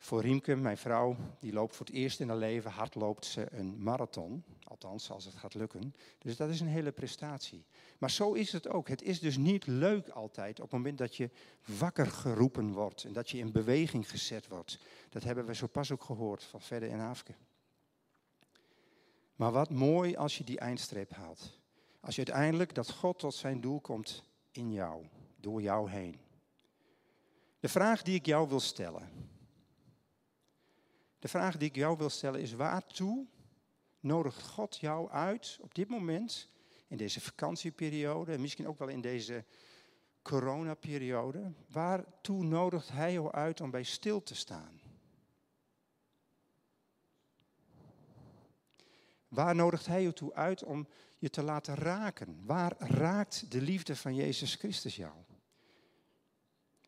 voor 0.04 0.20
Riemke, 0.20 0.56
mijn 0.56 0.78
vrouw, 0.78 1.16
die 1.40 1.52
loopt 1.52 1.76
voor 1.76 1.86
het 1.86 1.94
eerst 1.94 2.20
in 2.20 2.28
haar 2.28 2.36
leven, 2.36 2.70
hard 2.70 2.94
loopt 2.94 3.24
ze 3.24 3.46
een 3.50 3.82
marathon. 3.82 4.44
Althans, 4.64 5.10
als 5.10 5.24
het 5.24 5.34
gaat 5.34 5.54
lukken. 5.54 5.94
Dus 6.18 6.36
dat 6.36 6.48
is 6.48 6.60
een 6.60 6.66
hele 6.66 6.92
prestatie. 6.92 7.64
Maar 7.98 8.10
zo 8.10 8.32
is 8.32 8.52
het 8.52 8.68
ook. 8.68 8.88
Het 8.88 9.02
is 9.02 9.20
dus 9.20 9.36
niet 9.36 9.66
leuk 9.66 10.08
altijd 10.08 10.60
op 10.60 10.64
het 10.64 10.72
moment 10.72 10.98
dat 10.98 11.16
je 11.16 11.30
wakker 11.78 12.06
geroepen 12.06 12.72
wordt 12.72 13.04
en 13.04 13.12
dat 13.12 13.30
je 13.30 13.38
in 13.38 13.52
beweging 13.52 14.10
gezet 14.10 14.48
wordt. 14.48 14.78
Dat 15.08 15.22
hebben 15.22 15.46
we 15.46 15.54
zo 15.54 15.66
pas 15.66 15.90
ook 15.90 16.02
gehoord 16.02 16.44
van 16.44 16.60
Verder 16.60 16.88
in 16.88 17.00
Afke. 17.00 17.34
Maar 19.36 19.52
wat 19.52 19.70
mooi 19.70 20.16
als 20.16 20.38
je 20.38 20.44
die 20.44 20.58
eindstreep 20.58 21.10
haalt. 21.10 21.58
Als 22.00 22.16
je 22.16 22.24
uiteindelijk 22.24 22.74
dat 22.74 22.90
God 22.90 23.18
tot 23.18 23.34
zijn 23.34 23.60
doel 23.60 23.80
komt 23.80 24.24
in 24.50 24.72
jou, 24.72 25.06
door 25.36 25.62
jou 25.62 25.90
heen. 25.90 26.18
De 27.60 27.68
vraag 27.68 28.02
die 28.02 28.14
ik 28.14 28.26
jou 28.26 28.48
wil 28.48 28.60
stellen. 28.60 29.32
De 31.24 31.30
vraag 31.30 31.56
die 31.56 31.68
ik 31.68 31.74
jou 31.74 31.96
wil 31.96 32.10
stellen 32.10 32.40
is: 32.40 32.52
waartoe 32.52 33.26
nodigt 34.00 34.42
God 34.42 34.76
jou 34.76 35.10
uit 35.10 35.58
op 35.60 35.74
dit 35.74 35.88
moment, 35.88 36.48
in 36.88 36.96
deze 36.96 37.20
vakantieperiode, 37.20 38.32
en 38.32 38.40
misschien 38.40 38.68
ook 38.68 38.78
wel 38.78 38.88
in 38.88 39.00
deze 39.00 39.44
coronaperiode? 40.22 41.52
Waartoe 41.68 42.44
nodigt 42.44 42.88
Hij 42.88 43.12
jou 43.12 43.32
uit 43.32 43.60
om 43.60 43.70
bij 43.70 43.82
stil 43.82 44.22
te 44.22 44.34
staan? 44.34 44.80
Waar 49.28 49.54
nodigt 49.54 49.86
Hij 49.86 50.02
je 50.02 50.12
toe 50.12 50.34
uit 50.34 50.62
om 50.62 50.88
je 51.18 51.30
te 51.30 51.42
laten 51.42 51.74
raken? 51.74 52.42
Waar 52.46 52.74
raakt 52.78 53.50
de 53.50 53.60
liefde 53.60 53.96
van 53.96 54.14
Jezus 54.14 54.54
Christus 54.54 54.96
jou? 54.96 55.14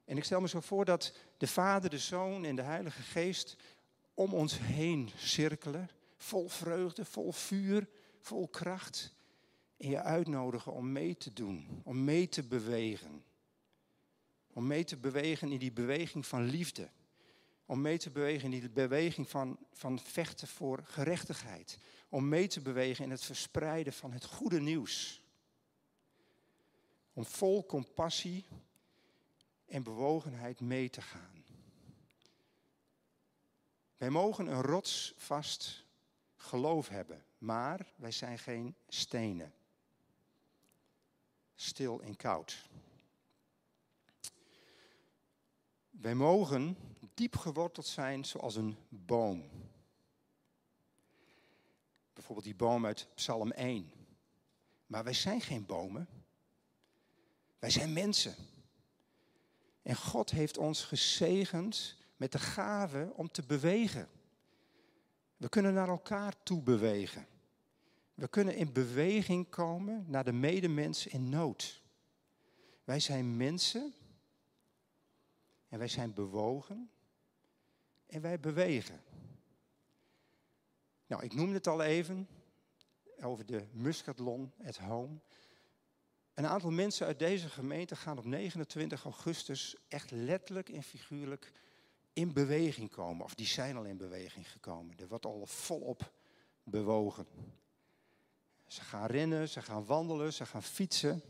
En 0.05 0.17
ik 0.17 0.25
stel 0.25 0.41
me 0.41 0.49
zo 0.49 0.61
voor 0.61 0.85
dat 0.85 1.17
de 1.37 1.47
Vader, 1.47 1.91
de 1.91 1.99
Zoon 1.99 2.45
en 2.45 2.57
de 2.57 2.63
Heilige 2.63 3.03
Geest 3.03 3.57
om 4.17 4.35
ons 4.35 4.59
heen 4.59 5.11
cirkelen, 5.17 5.91
vol 6.17 6.49
vreugde, 6.49 7.05
vol 7.05 7.33
vuur, 7.33 7.89
vol 8.21 8.49
kracht. 8.49 9.15
En 9.77 9.91
je 9.91 10.03
uitnodigen 10.03 10.73
om 10.73 10.93
mee 10.93 11.17
te 11.17 11.33
doen, 11.33 11.81
om 11.85 12.05
mee 12.05 12.29
te 12.29 12.43
bewegen. 12.43 13.25
Om 14.53 14.67
mee 14.67 14.85
te 14.85 14.97
bewegen 14.97 15.53
in 15.53 15.59
die 15.59 15.73
beweging 15.73 16.27
van 16.27 16.45
liefde. 16.45 16.91
Om 17.67 17.81
mee 17.81 17.99
te 17.99 18.11
bewegen 18.11 18.53
in 18.53 18.61
die 18.61 18.71
beweging 18.71 19.29
van, 19.29 19.59
van 19.73 19.99
vechten 19.99 20.49
voor 20.49 20.83
gerechtigheid. 20.85 21.79
Om 22.09 22.29
mee 22.29 22.47
te 22.47 22.61
bewegen 22.61 23.05
in 23.05 23.11
het 23.11 23.25
verspreiden 23.25 23.93
van 23.93 24.13
het 24.13 24.25
goede 24.25 24.61
nieuws. 24.61 25.23
Om 27.13 27.25
vol 27.25 27.67
compassie 27.67 28.45
en 29.67 29.83
bewogenheid 29.83 30.61
mee 30.61 30.91
te 30.91 31.03
gaan. 31.03 31.36
Wij 33.97 34.11
mogen 34.11 34.47
een 34.47 34.63
rotsvast 34.63 35.85
geloof 36.37 36.89
hebben, 36.89 37.25
maar 37.39 37.87
wij 37.97 38.11
zijn 38.11 38.39
geen 38.39 38.75
stenen. 38.89 39.55
Stil 41.55 42.01
en 42.03 42.17
koud. 42.17 42.69
Wij 45.91 46.15
mogen 46.15 46.77
diep 47.15 47.37
geworteld 47.37 47.87
zijn 47.87 48.25
zoals 48.25 48.57
een 48.57 48.77
boom. 48.89 49.51
Bijvoorbeeld 52.13 52.47
die 52.47 52.57
boom 52.57 52.87
uit 52.87 53.09
Psalm 53.15 53.51
1. 53.51 53.93
Maar 54.87 55.05
wij 55.05 55.13
zijn 55.13 55.41
geen 55.41 55.67
bomen. 55.67 56.09
Wij 57.59 57.71
zijn 57.71 57.93
mensen. 57.93 58.35
En 59.83 59.97
God 59.97 60.31
heeft 60.31 60.59
ons 60.59 60.85
gezegend 60.85 61.97
met 62.17 62.33
de 62.33 62.39
gave 62.39 63.13
om 63.15 63.31
te 63.31 63.43
bewegen. 63.43 64.09
We 65.37 65.49
kunnen 65.49 65.75
naar 65.75 65.89
elkaar 65.89 66.43
toe 66.43 66.63
bewegen. 66.63 67.27
We 68.15 68.29
kunnen 68.29 68.57
in 68.57 68.73
beweging 68.73 69.49
komen 69.49 70.05
naar 70.09 70.25
de 70.25 70.33
medemens 70.33 71.07
in 71.07 71.29
nood. 71.29 71.83
Wij 72.85 73.01
zijn 73.01 73.37
mensen 73.37 73.95
en 75.69 75.79
wij 75.79 75.89
zijn 75.89 76.15
bewogen 76.15 76.91
en 78.07 78.21
wij 78.21 78.41
bewegen. 78.41 79.01
Nou, 81.07 81.23
ik 81.25 81.35
noemde 81.35 81.55
het 81.55 81.67
al 81.67 81.83
even 81.83 82.29
over 83.21 83.47
de 83.47 83.67
Muscatlon 83.73 84.53
at 84.65 84.77
Home. 84.77 85.19
Een 86.35 86.47
aantal 86.47 86.71
mensen 86.71 87.07
uit 87.07 87.19
deze 87.19 87.49
gemeente 87.49 87.97
gaan 87.97 88.19
op 88.19 88.25
29 88.25 89.05
augustus 89.05 89.77
echt 89.89 90.11
letterlijk 90.11 90.69
en 90.69 90.83
figuurlijk 90.83 91.53
in 92.17 92.33
beweging 92.33 92.91
komen. 92.91 93.25
Of 93.25 93.35
die 93.35 93.47
zijn 93.47 93.77
al 93.77 93.85
in 93.85 93.97
beweging 93.97 94.51
gekomen. 94.51 94.99
Er 94.99 95.09
wordt 95.09 95.27
al 95.27 95.47
volop 95.47 96.13
bewogen. 96.63 97.27
Ze 98.67 98.81
gaan 98.81 99.07
rennen, 99.07 99.49
ze 99.49 99.63
gaan 99.63 99.85
wandelen, 99.85 100.33
ze 100.33 100.47
gaan 100.47 100.63
fietsen. 100.63 101.23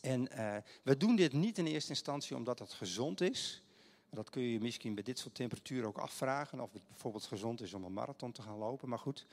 En 0.00 0.28
uh, 0.32 0.56
we 0.82 0.96
doen 0.96 1.16
dit 1.16 1.32
niet 1.32 1.58
in 1.58 1.66
eerste 1.66 1.90
instantie 1.90 2.36
omdat 2.36 2.58
het 2.58 2.72
gezond 2.72 3.20
is. 3.20 3.62
Dat 4.10 4.30
kun 4.30 4.42
je 4.42 4.52
je 4.52 4.60
misschien 4.60 4.94
bij 4.94 5.02
dit 5.02 5.18
soort 5.18 5.34
temperaturen 5.34 5.88
ook 5.88 5.98
afvragen. 5.98 6.60
Of 6.60 6.72
het 6.72 6.88
bijvoorbeeld 6.88 7.24
gezond 7.24 7.60
is 7.60 7.74
om 7.74 7.84
een 7.84 7.92
marathon 7.92 8.32
te 8.32 8.42
gaan 8.42 8.58
lopen. 8.58 8.88
Maar 8.88 8.98
goed, 8.98 9.26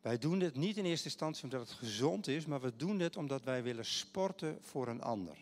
wij 0.00 0.18
doen 0.18 0.38
dit 0.38 0.54
niet 0.54 0.76
in 0.76 0.84
eerste 0.84 1.08
instantie 1.08 1.44
omdat 1.44 1.60
het 1.60 1.78
gezond 1.78 2.26
is. 2.26 2.46
Maar 2.46 2.60
we 2.60 2.76
doen 2.76 2.98
dit 2.98 3.16
omdat 3.16 3.42
wij 3.42 3.62
willen 3.62 3.86
sporten 3.86 4.58
voor 4.60 4.88
een 4.88 5.02
ander. 5.02 5.38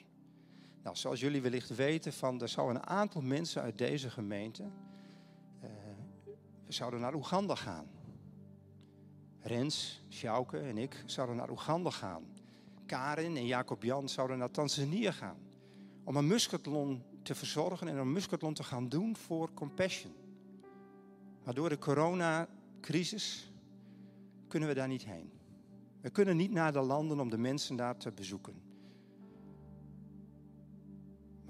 Nou, 0.82 0.96
zoals 0.96 1.20
jullie 1.20 1.42
wellicht 1.42 1.74
weten, 1.74 2.12
van, 2.12 2.40
er 2.40 2.48
zou 2.48 2.70
een 2.70 2.86
aantal 2.86 3.20
mensen 3.20 3.62
uit 3.62 3.78
deze 3.78 4.10
gemeente 4.10 4.62
uh, 5.62 5.70
zouden 6.68 7.00
naar 7.00 7.14
Oeganda 7.14 7.54
gaan. 7.54 7.86
Rens, 9.40 10.02
Sjouke 10.08 10.58
en 10.58 10.78
ik 10.78 11.02
zouden 11.06 11.36
naar 11.36 11.50
Oeganda 11.50 11.90
gaan. 11.90 12.24
Karin 12.86 13.36
en 13.36 13.46
Jacob 13.46 13.82
Jan 13.82 14.08
zouden 14.08 14.38
naar 14.38 14.50
Tanzania 14.50 15.12
gaan. 15.12 15.38
Om 16.04 16.16
een 16.16 16.26
muskathlon 16.26 17.02
te 17.22 17.34
verzorgen 17.34 17.88
en 17.88 17.96
een 17.96 18.12
muskathlon 18.12 18.54
te 18.54 18.62
gaan 18.62 18.88
doen 18.88 19.16
voor 19.16 19.54
Compassion. 19.54 20.14
Maar 21.44 21.54
door 21.54 21.68
de 21.68 21.78
coronacrisis 21.78 23.52
kunnen 24.48 24.68
we 24.68 24.74
daar 24.74 24.88
niet 24.88 25.04
heen. 25.04 25.32
We 26.00 26.10
kunnen 26.10 26.36
niet 26.36 26.52
naar 26.52 26.72
de 26.72 26.80
landen 26.80 27.20
om 27.20 27.30
de 27.30 27.38
mensen 27.38 27.76
daar 27.76 27.96
te 27.96 28.12
bezoeken. 28.12 28.69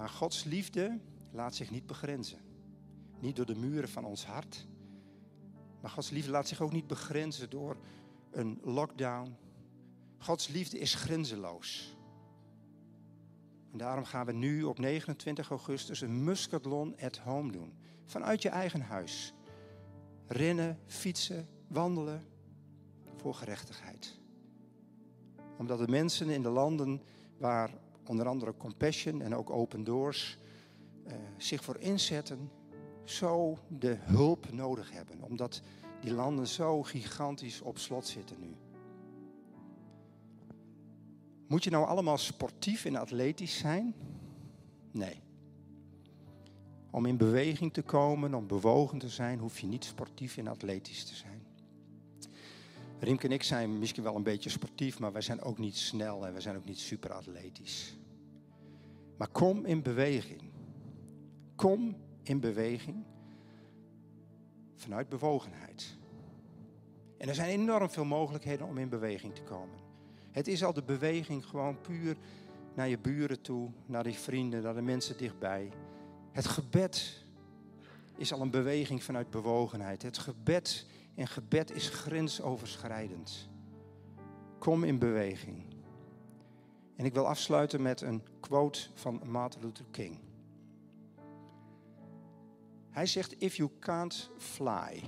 Maar 0.00 0.08
Gods 0.08 0.44
liefde 0.44 0.98
laat 1.30 1.54
zich 1.54 1.70
niet 1.70 1.86
begrenzen. 1.86 2.38
Niet 3.18 3.36
door 3.36 3.46
de 3.46 3.56
muren 3.56 3.88
van 3.88 4.04
ons 4.04 4.26
hart. 4.26 4.66
Maar 5.80 5.90
Gods 5.90 6.10
liefde 6.10 6.30
laat 6.30 6.48
zich 6.48 6.60
ook 6.60 6.72
niet 6.72 6.86
begrenzen 6.86 7.50
door 7.50 7.76
een 8.30 8.60
lockdown, 8.62 9.36
Gods 10.18 10.48
liefde 10.48 10.78
is 10.78 10.94
grenzeloos. 10.94 11.96
En 13.72 13.78
daarom 13.78 14.04
gaan 14.04 14.26
we 14.26 14.32
nu 14.32 14.62
op 14.62 14.78
29 14.78 15.50
augustus 15.50 16.00
een 16.00 16.24
Muscatlon 16.24 16.96
at 17.00 17.16
home 17.16 17.52
doen. 17.52 17.72
Vanuit 18.04 18.42
je 18.42 18.48
eigen 18.48 18.80
huis. 18.80 19.34
Rennen, 20.26 20.78
fietsen, 20.86 21.48
wandelen 21.66 22.24
voor 23.16 23.34
gerechtigheid. 23.34 24.18
Omdat 25.58 25.78
de 25.78 25.88
mensen 25.88 26.28
in 26.28 26.42
de 26.42 26.50
landen 26.50 27.02
waar 27.38 27.70
onder 28.10 28.26
andere 28.26 28.56
Compassion 28.56 29.22
en 29.22 29.34
ook 29.34 29.50
Open 29.50 29.84
Doors 29.84 30.38
uh, 31.06 31.12
zich 31.36 31.64
voor 31.64 31.76
inzetten, 31.78 32.50
zo 33.04 33.58
de 33.68 33.96
hulp 34.00 34.52
nodig 34.52 34.92
hebben. 34.92 35.22
Omdat 35.22 35.62
die 36.00 36.12
landen 36.12 36.46
zo 36.46 36.82
gigantisch 36.82 37.60
op 37.60 37.78
slot 37.78 38.06
zitten 38.06 38.36
nu. 38.40 38.56
Moet 41.46 41.64
je 41.64 41.70
nou 41.70 41.86
allemaal 41.86 42.18
sportief 42.18 42.84
en 42.84 42.96
atletisch 42.96 43.58
zijn? 43.58 43.94
Nee. 44.90 45.20
Om 46.90 47.06
in 47.06 47.16
beweging 47.16 47.72
te 47.72 47.82
komen, 47.82 48.34
om 48.34 48.46
bewogen 48.46 48.98
te 48.98 49.08
zijn, 49.08 49.38
hoef 49.38 49.58
je 49.58 49.66
niet 49.66 49.84
sportief 49.84 50.36
en 50.36 50.46
atletisch 50.46 51.04
te 51.04 51.14
zijn. 51.14 51.42
Riemke 52.98 53.26
en 53.26 53.32
ik 53.32 53.42
zijn 53.42 53.78
misschien 53.78 54.02
wel 54.02 54.16
een 54.16 54.22
beetje 54.22 54.50
sportief, 54.50 54.98
maar 54.98 55.12
wij 55.12 55.22
zijn 55.22 55.42
ook 55.42 55.58
niet 55.58 55.76
snel 55.76 56.26
en 56.26 56.34
we 56.34 56.40
zijn 56.40 56.56
ook 56.56 56.64
niet 56.64 56.78
super 56.78 57.12
atletisch. 57.12 57.99
Maar 59.20 59.28
kom 59.28 59.64
in 59.64 59.82
beweging. 59.82 60.40
Kom 61.56 61.96
in 62.22 62.40
beweging 62.40 63.04
vanuit 64.76 65.08
bewogenheid. 65.08 65.96
En 67.18 67.28
er 67.28 67.34
zijn 67.34 67.48
enorm 67.48 67.90
veel 67.90 68.04
mogelijkheden 68.04 68.66
om 68.66 68.78
in 68.78 68.88
beweging 68.88 69.34
te 69.34 69.42
komen. 69.42 69.78
Het 70.30 70.48
is 70.48 70.64
al 70.64 70.72
de 70.72 70.82
beweging 70.82 71.46
gewoon 71.46 71.80
puur 71.80 72.16
naar 72.74 72.88
je 72.88 72.98
buren 72.98 73.40
toe, 73.40 73.70
naar 73.86 74.02
die 74.02 74.18
vrienden, 74.18 74.62
naar 74.62 74.74
de 74.74 74.82
mensen 74.82 75.16
dichtbij. 75.16 75.72
Het 76.32 76.46
gebed 76.46 77.24
is 78.16 78.32
al 78.32 78.40
een 78.40 78.50
beweging 78.50 79.02
vanuit 79.02 79.30
bewogenheid. 79.30 80.02
Het 80.02 80.18
gebed 80.18 80.86
en 81.14 81.26
gebed 81.26 81.74
is 81.74 81.88
grensoverschrijdend. 81.88 83.48
Kom 84.58 84.84
in 84.84 84.98
beweging. 84.98 85.69
En 87.00 87.06
ik 87.06 87.14
wil 87.14 87.28
afsluiten 87.28 87.82
met 87.82 88.00
een 88.00 88.22
quote 88.40 88.88
van 88.94 89.20
Martin 89.24 89.60
Luther 89.60 89.84
King. 89.90 90.18
Hij 92.90 93.06
zegt: 93.06 93.42
If 93.42 93.56
you 93.56 93.70
can't 93.78 94.30
fly, 94.36 95.02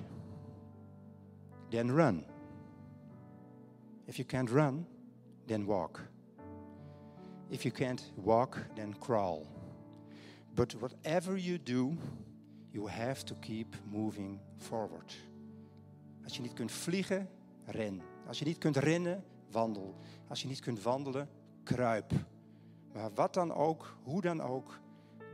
then 1.68 1.90
run. 1.90 2.24
If 4.04 4.16
you 4.16 4.28
can't 4.28 4.50
run, 4.50 4.86
then 5.46 5.64
walk. 5.64 6.00
If 7.48 7.62
you 7.62 7.74
can't 7.74 8.12
walk, 8.14 8.56
then 8.74 8.98
crawl. 8.98 9.46
But 10.54 10.72
whatever 10.72 11.38
you 11.38 11.62
do, 11.62 11.92
you 12.70 12.88
have 12.90 13.24
to 13.24 13.34
keep 13.40 13.76
moving 13.90 14.38
forward. 14.56 15.16
Als 16.24 16.36
je 16.36 16.42
niet 16.42 16.52
kunt 16.52 16.72
vliegen, 16.72 17.28
ren. 17.64 18.02
Als 18.26 18.38
je 18.38 18.44
niet 18.44 18.58
kunt 18.58 18.76
rennen, 18.76 19.24
wandel. 19.50 19.94
Als 20.28 20.42
je 20.42 20.48
niet 20.48 20.60
kunt 20.60 20.82
wandelen, 20.82 21.28
kruip. 21.62 22.12
Maar 22.92 23.10
wat 23.14 23.34
dan 23.34 23.52
ook, 23.52 23.96
hoe 24.02 24.20
dan 24.20 24.40
ook, 24.40 24.80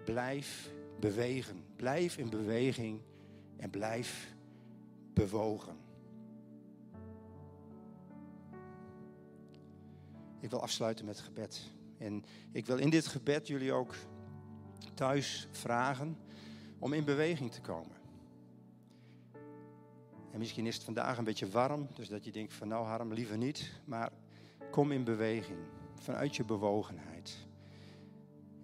blijf 0.04 0.70
bewegen. 1.00 1.64
Blijf 1.76 2.16
in 2.16 2.30
beweging 2.30 3.00
en 3.56 3.70
blijf 3.70 4.34
bewogen. 5.14 5.76
Ik 10.40 10.50
wil 10.50 10.62
afsluiten 10.62 11.04
met 11.04 11.20
gebed. 11.20 11.70
En 11.98 12.24
ik 12.52 12.66
wil 12.66 12.76
in 12.76 12.90
dit 12.90 13.06
gebed 13.06 13.46
jullie 13.46 13.72
ook 13.72 13.94
thuis 14.94 15.48
vragen 15.50 16.18
om 16.78 16.92
in 16.92 17.04
beweging 17.04 17.52
te 17.52 17.60
komen. 17.60 17.96
En 20.32 20.38
misschien 20.38 20.66
is 20.66 20.74
het 20.74 20.84
vandaag 20.84 21.18
een 21.18 21.24
beetje 21.24 21.48
warm, 21.48 21.88
dus 21.94 22.08
dat 22.08 22.24
je 22.24 22.32
denkt 22.32 22.52
van 22.52 22.68
nou 22.68 22.86
Harm, 22.86 23.12
liever 23.12 23.36
niet. 23.36 23.70
Maar 23.84 24.10
kom 24.70 24.92
in 24.92 25.04
beweging, 25.04 25.58
vanuit 25.98 26.36
je 26.36 26.44
bewogenheid. 26.44 27.36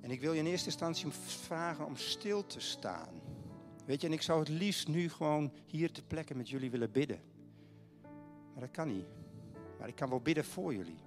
En 0.01 0.11
ik 0.11 0.21
wil 0.21 0.33
je 0.33 0.39
in 0.39 0.47
eerste 0.47 0.67
instantie 0.67 1.11
vragen 1.11 1.87
om 1.87 1.97
stil 1.97 2.47
te 2.47 2.61
staan. 2.61 3.21
Weet 3.85 4.01
je, 4.01 4.07
en 4.07 4.13
ik 4.13 4.23
zou 4.23 4.39
het 4.39 4.49
liefst 4.49 4.89
nu 4.89 5.09
gewoon 5.09 5.53
hier 5.67 5.93
te 5.93 6.03
plekken 6.03 6.37
met 6.37 6.49
jullie 6.49 6.71
willen 6.71 6.93
bidden. 6.93 7.21
Maar 8.53 8.63
dat 8.63 8.71
kan 8.71 8.89
niet. 8.89 9.07
Maar 9.79 9.89
ik 9.89 9.95
kan 9.95 10.09
wel 10.09 10.21
bidden 10.21 10.45
voor 10.45 10.75
jullie. 10.75 10.99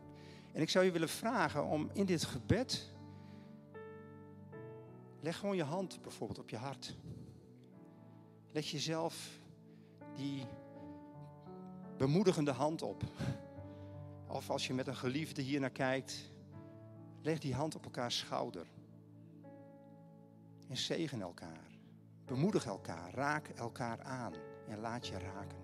En 0.54 0.62
ik 0.62 0.70
zou 0.70 0.86
je 0.86 0.92
willen 0.92 1.10
vragen 1.10 1.66
om 1.66 1.90
in 1.94 2.06
dit 2.06 2.24
gebed. 2.24 2.92
Leg 5.20 5.38
gewoon 5.38 5.56
je 5.56 5.64
hand 5.64 6.02
bijvoorbeeld 6.02 6.40
op 6.40 6.50
je 6.50 6.58
hart. 6.58 6.96
Leg 8.52 8.72
jezelf 8.72 9.40
die 10.16 10.46
bemoedigende 11.98 12.52
hand 12.52 12.82
op. 12.82 13.04
Of 14.28 14.50
als 14.50 14.68
je 14.68 14.74
met 14.74 14.88
een 14.88 14.96
geliefde 14.96 15.42
hier 15.42 15.60
naar 15.60 15.70
kijkt, 15.70 16.32
leg 17.22 17.40
die 17.40 17.54
hand 17.54 17.76
op 17.76 17.84
elkaars 17.84 18.18
schouder. 18.18 18.66
En 20.68 20.78
zegen 20.78 21.22
elkaar. 21.22 21.78
Bemoedig 22.26 22.66
elkaar. 22.66 23.14
Raak 23.14 23.48
elkaar 23.48 24.02
aan. 24.02 24.34
En 24.68 24.80
laat 24.80 25.08
je 25.08 25.20
raken. 25.20 25.58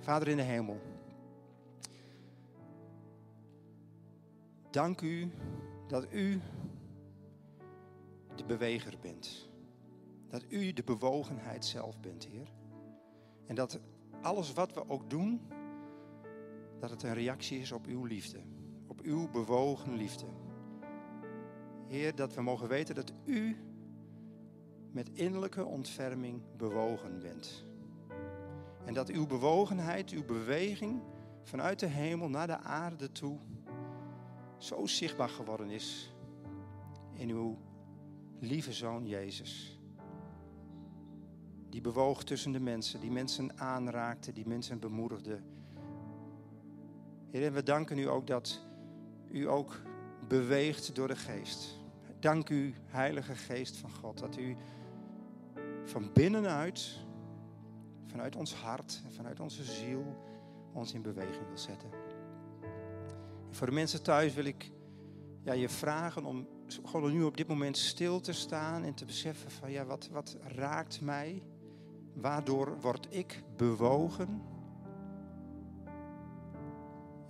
Vader 0.00 0.28
in 0.28 0.36
de 0.36 0.42
hemel. 0.42 0.80
Dank 4.70 5.00
u 5.00 5.30
dat 5.86 6.12
u 6.12 6.40
de 8.34 8.44
beweger 8.44 8.98
bent. 9.00 9.48
Dat 10.28 10.44
u 10.48 10.72
de 10.72 10.82
bewogenheid 10.82 11.64
zelf 11.64 12.00
bent, 12.00 12.24
Heer. 12.26 12.52
En 13.46 13.54
dat 13.54 13.80
alles 14.22 14.52
wat 14.52 14.74
we 14.74 14.88
ook 14.88 15.10
doen, 15.10 15.40
dat 16.78 16.90
het 16.90 17.02
een 17.02 17.14
reactie 17.14 17.60
is 17.60 17.72
op 17.72 17.86
uw 17.86 18.04
liefde. 18.04 18.38
Op 18.86 19.00
uw 19.00 19.28
bewogen 19.30 19.96
liefde. 19.96 20.26
Heer, 21.86 22.14
dat 22.14 22.34
we 22.34 22.42
mogen 22.42 22.68
weten 22.68 22.94
dat 22.94 23.12
u 23.24 23.56
met 24.90 25.10
innerlijke 25.12 25.64
ontferming 25.64 26.42
bewogen 26.56 27.20
bent. 27.20 27.64
En 28.84 28.94
dat 28.94 29.08
uw 29.08 29.26
bewogenheid, 29.26 30.10
uw 30.10 30.24
beweging 30.24 31.02
vanuit 31.42 31.78
de 31.78 31.86
hemel 31.86 32.28
naar 32.28 32.46
de 32.46 32.58
aarde 32.58 33.12
toe 33.12 33.38
zo 34.58 34.86
zichtbaar 34.86 35.28
geworden 35.28 35.70
is 35.70 36.14
in 37.12 37.30
uw 37.30 37.58
lieve 38.40 38.72
zoon 38.72 39.06
Jezus. 39.06 39.80
Die 41.68 41.80
bewoog 41.80 42.24
tussen 42.24 42.52
de 42.52 42.60
mensen, 42.60 43.00
die 43.00 43.10
mensen 43.10 43.58
aanraakte, 43.58 44.32
die 44.32 44.46
mensen 44.46 44.78
bemoedigde. 44.78 45.40
En 47.44 47.52
we 47.52 47.62
danken 47.62 47.98
u 47.98 48.08
ook 48.08 48.26
dat 48.26 48.64
u 49.30 49.48
ook 49.48 49.80
beweegt 50.28 50.94
door 50.94 51.08
de 51.08 51.16
geest. 51.16 51.78
Dank 52.20 52.50
u, 52.50 52.74
Heilige 52.86 53.34
Geest 53.34 53.76
van 53.76 53.90
God, 53.90 54.18
dat 54.18 54.36
u 54.36 54.56
van 55.84 56.10
binnenuit, 56.12 57.04
vanuit 58.06 58.36
ons 58.36 58.54
hart 58.54 59.02
en 59.04 59.12
vanuit 59.12 59.40
onze 59.40 59.64
ziel, 59.64 60.16
ons 60.72 60.92
in 60.92 61.02
beweging 61.02 61.46
wil 61.48 61.58
zetten. 61.58 61.90
Voor 63.50 63.66
de 63.66 63.72
mensen 63.72 64.02
thuis 64.02 64.34
wil 64.34 64.44
ik 64.44 64.70
ja, 65.42 65.52
je 65.52 65.68
vragen 65.68 66.24
om 66.24 66.46
gewoon 66.84 67.12
nu 67.12 67.22
op 67.22 67.36
dit 67.36 67.46
moment 67.46 67.76
stil 67.76 68.20
te 68.20 68.32
staan 68.32 68.84
en 68.84 68.94
te 68.94 69.04
beseffen 69.04 69.50
van 69.50 69.70
ja, 69.70 69.84
wat, 69.84 70.08
wat 70.08 70.36
raakt 70.42 71.00
mij? 71.00 71.42
Waardoor 72.12 72.80
word 72.80 73.06
ik 73.10 73.42
bewogen? 73.56 74.42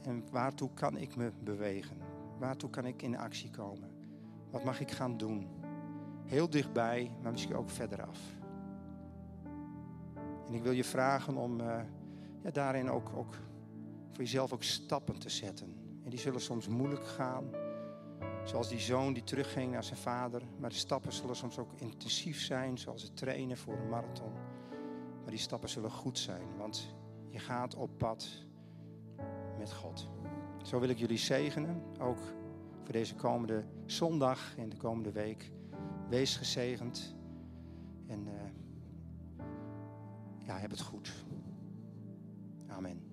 En 0.06 0.24
waartoe 0.30 0.70
kan 0.74 0.96
ik 0.96 1.16
me 1.16 1.32
bewegen? 1.44 1.96
Waartoe 2.38 2.70
kan 2.70 2.86
ik 2.86 3.02
in 3.02 3.18
actie 3.18 3.50
komen? 3.50 3.90
Wat 4.50 4.64
mag 4.64 4.80
ik 4.80 4.90
gaan 4.90 5.16
doen? 5.16 5.48
Heel 6.24 6.50
dichtbij, 6.50 7.10
maar 7.22 7.32
misschien 7.32 7.56
ook 7.56 7.70
verderaf. 7.70 8.18
En 10.46 10.54
ik 10.54 10.62
wil 10.62 10.72
je 10.72 10.84
vragen 10.84 11.36
om 11.36 11.60
uh, 11.60 11.80
ja, 12.42 12.50
daarin 12.50 12.90
ook, 12.90 13.10
ook 13.16 13.34
voor 14.12 14.24
jezelf 14.24 14.52
ook 14.52 14.62
stappen 14.62 15.18
te 15.18 15.28
zetten. 15.28 15.74
En 16.04 16.10
die 16.10 16.18
zullen 16.18 16.40
soms 16.40 16.68
moeilijk 16.68 17.06
gaan. 17.06 17.44
Zoals 18.44 18.68
die 18.68 18.80
zoon 18.80 19.12
die 19.12 19.24
terugging 19.24 19.72
naar 19.72 19.84
zijn 19.84 19.98
vader. 19.98 20.42
Maar 20.58 20.70
de 20.70 20.76
stappen 20.76 21.12
zullen 21.12 21.36
soms 21.36 21.58
ook 21.58 21.72
intensief 21.76 22.40
zijn, 22.40 22.78
zoals 22.78 23.02
het 23.02 23.16
trainen 23.16 23.56
voor 23.56 23.74
een 23.74 23.88
marathon. 23.88 24.32
Maar 25.22 25.30
die 25.30 25.38
stappen 25.38 25.68
zullen 25.68 25.90
goed 25.90 26.18
zijn, 26.18 26.56
want 26.56 26.94
je 27.28 27.38
gaat 27.38 27.74
op 27.74 27.90
pad 27.98 28.45
God. 29.72 30.08
Zo 30.62 30.80
wil 30.80 30.88
ik 30.88 30.98
jullie 30.98 31.18
zegenen, 31.18 31.82
ook 32.00 32.18
voor 32.82 32.92
deze 32.92 33.14
komende 33.14 33.64
zondag 33.86 34.56
en 34.56 34.68
de 34.68 34.76
komende 34.76 35.12
week. 35.12 35.50
Wees 36.08 36.36
gezegend 36.36 37.16
en 38.06 38.26
uh, 38.26 38.32
ja, 40.46 40.58
heb 40.58 40.70
het 40.70 40.80
goed. 40.80 41.12
Amen. 42.66 43.05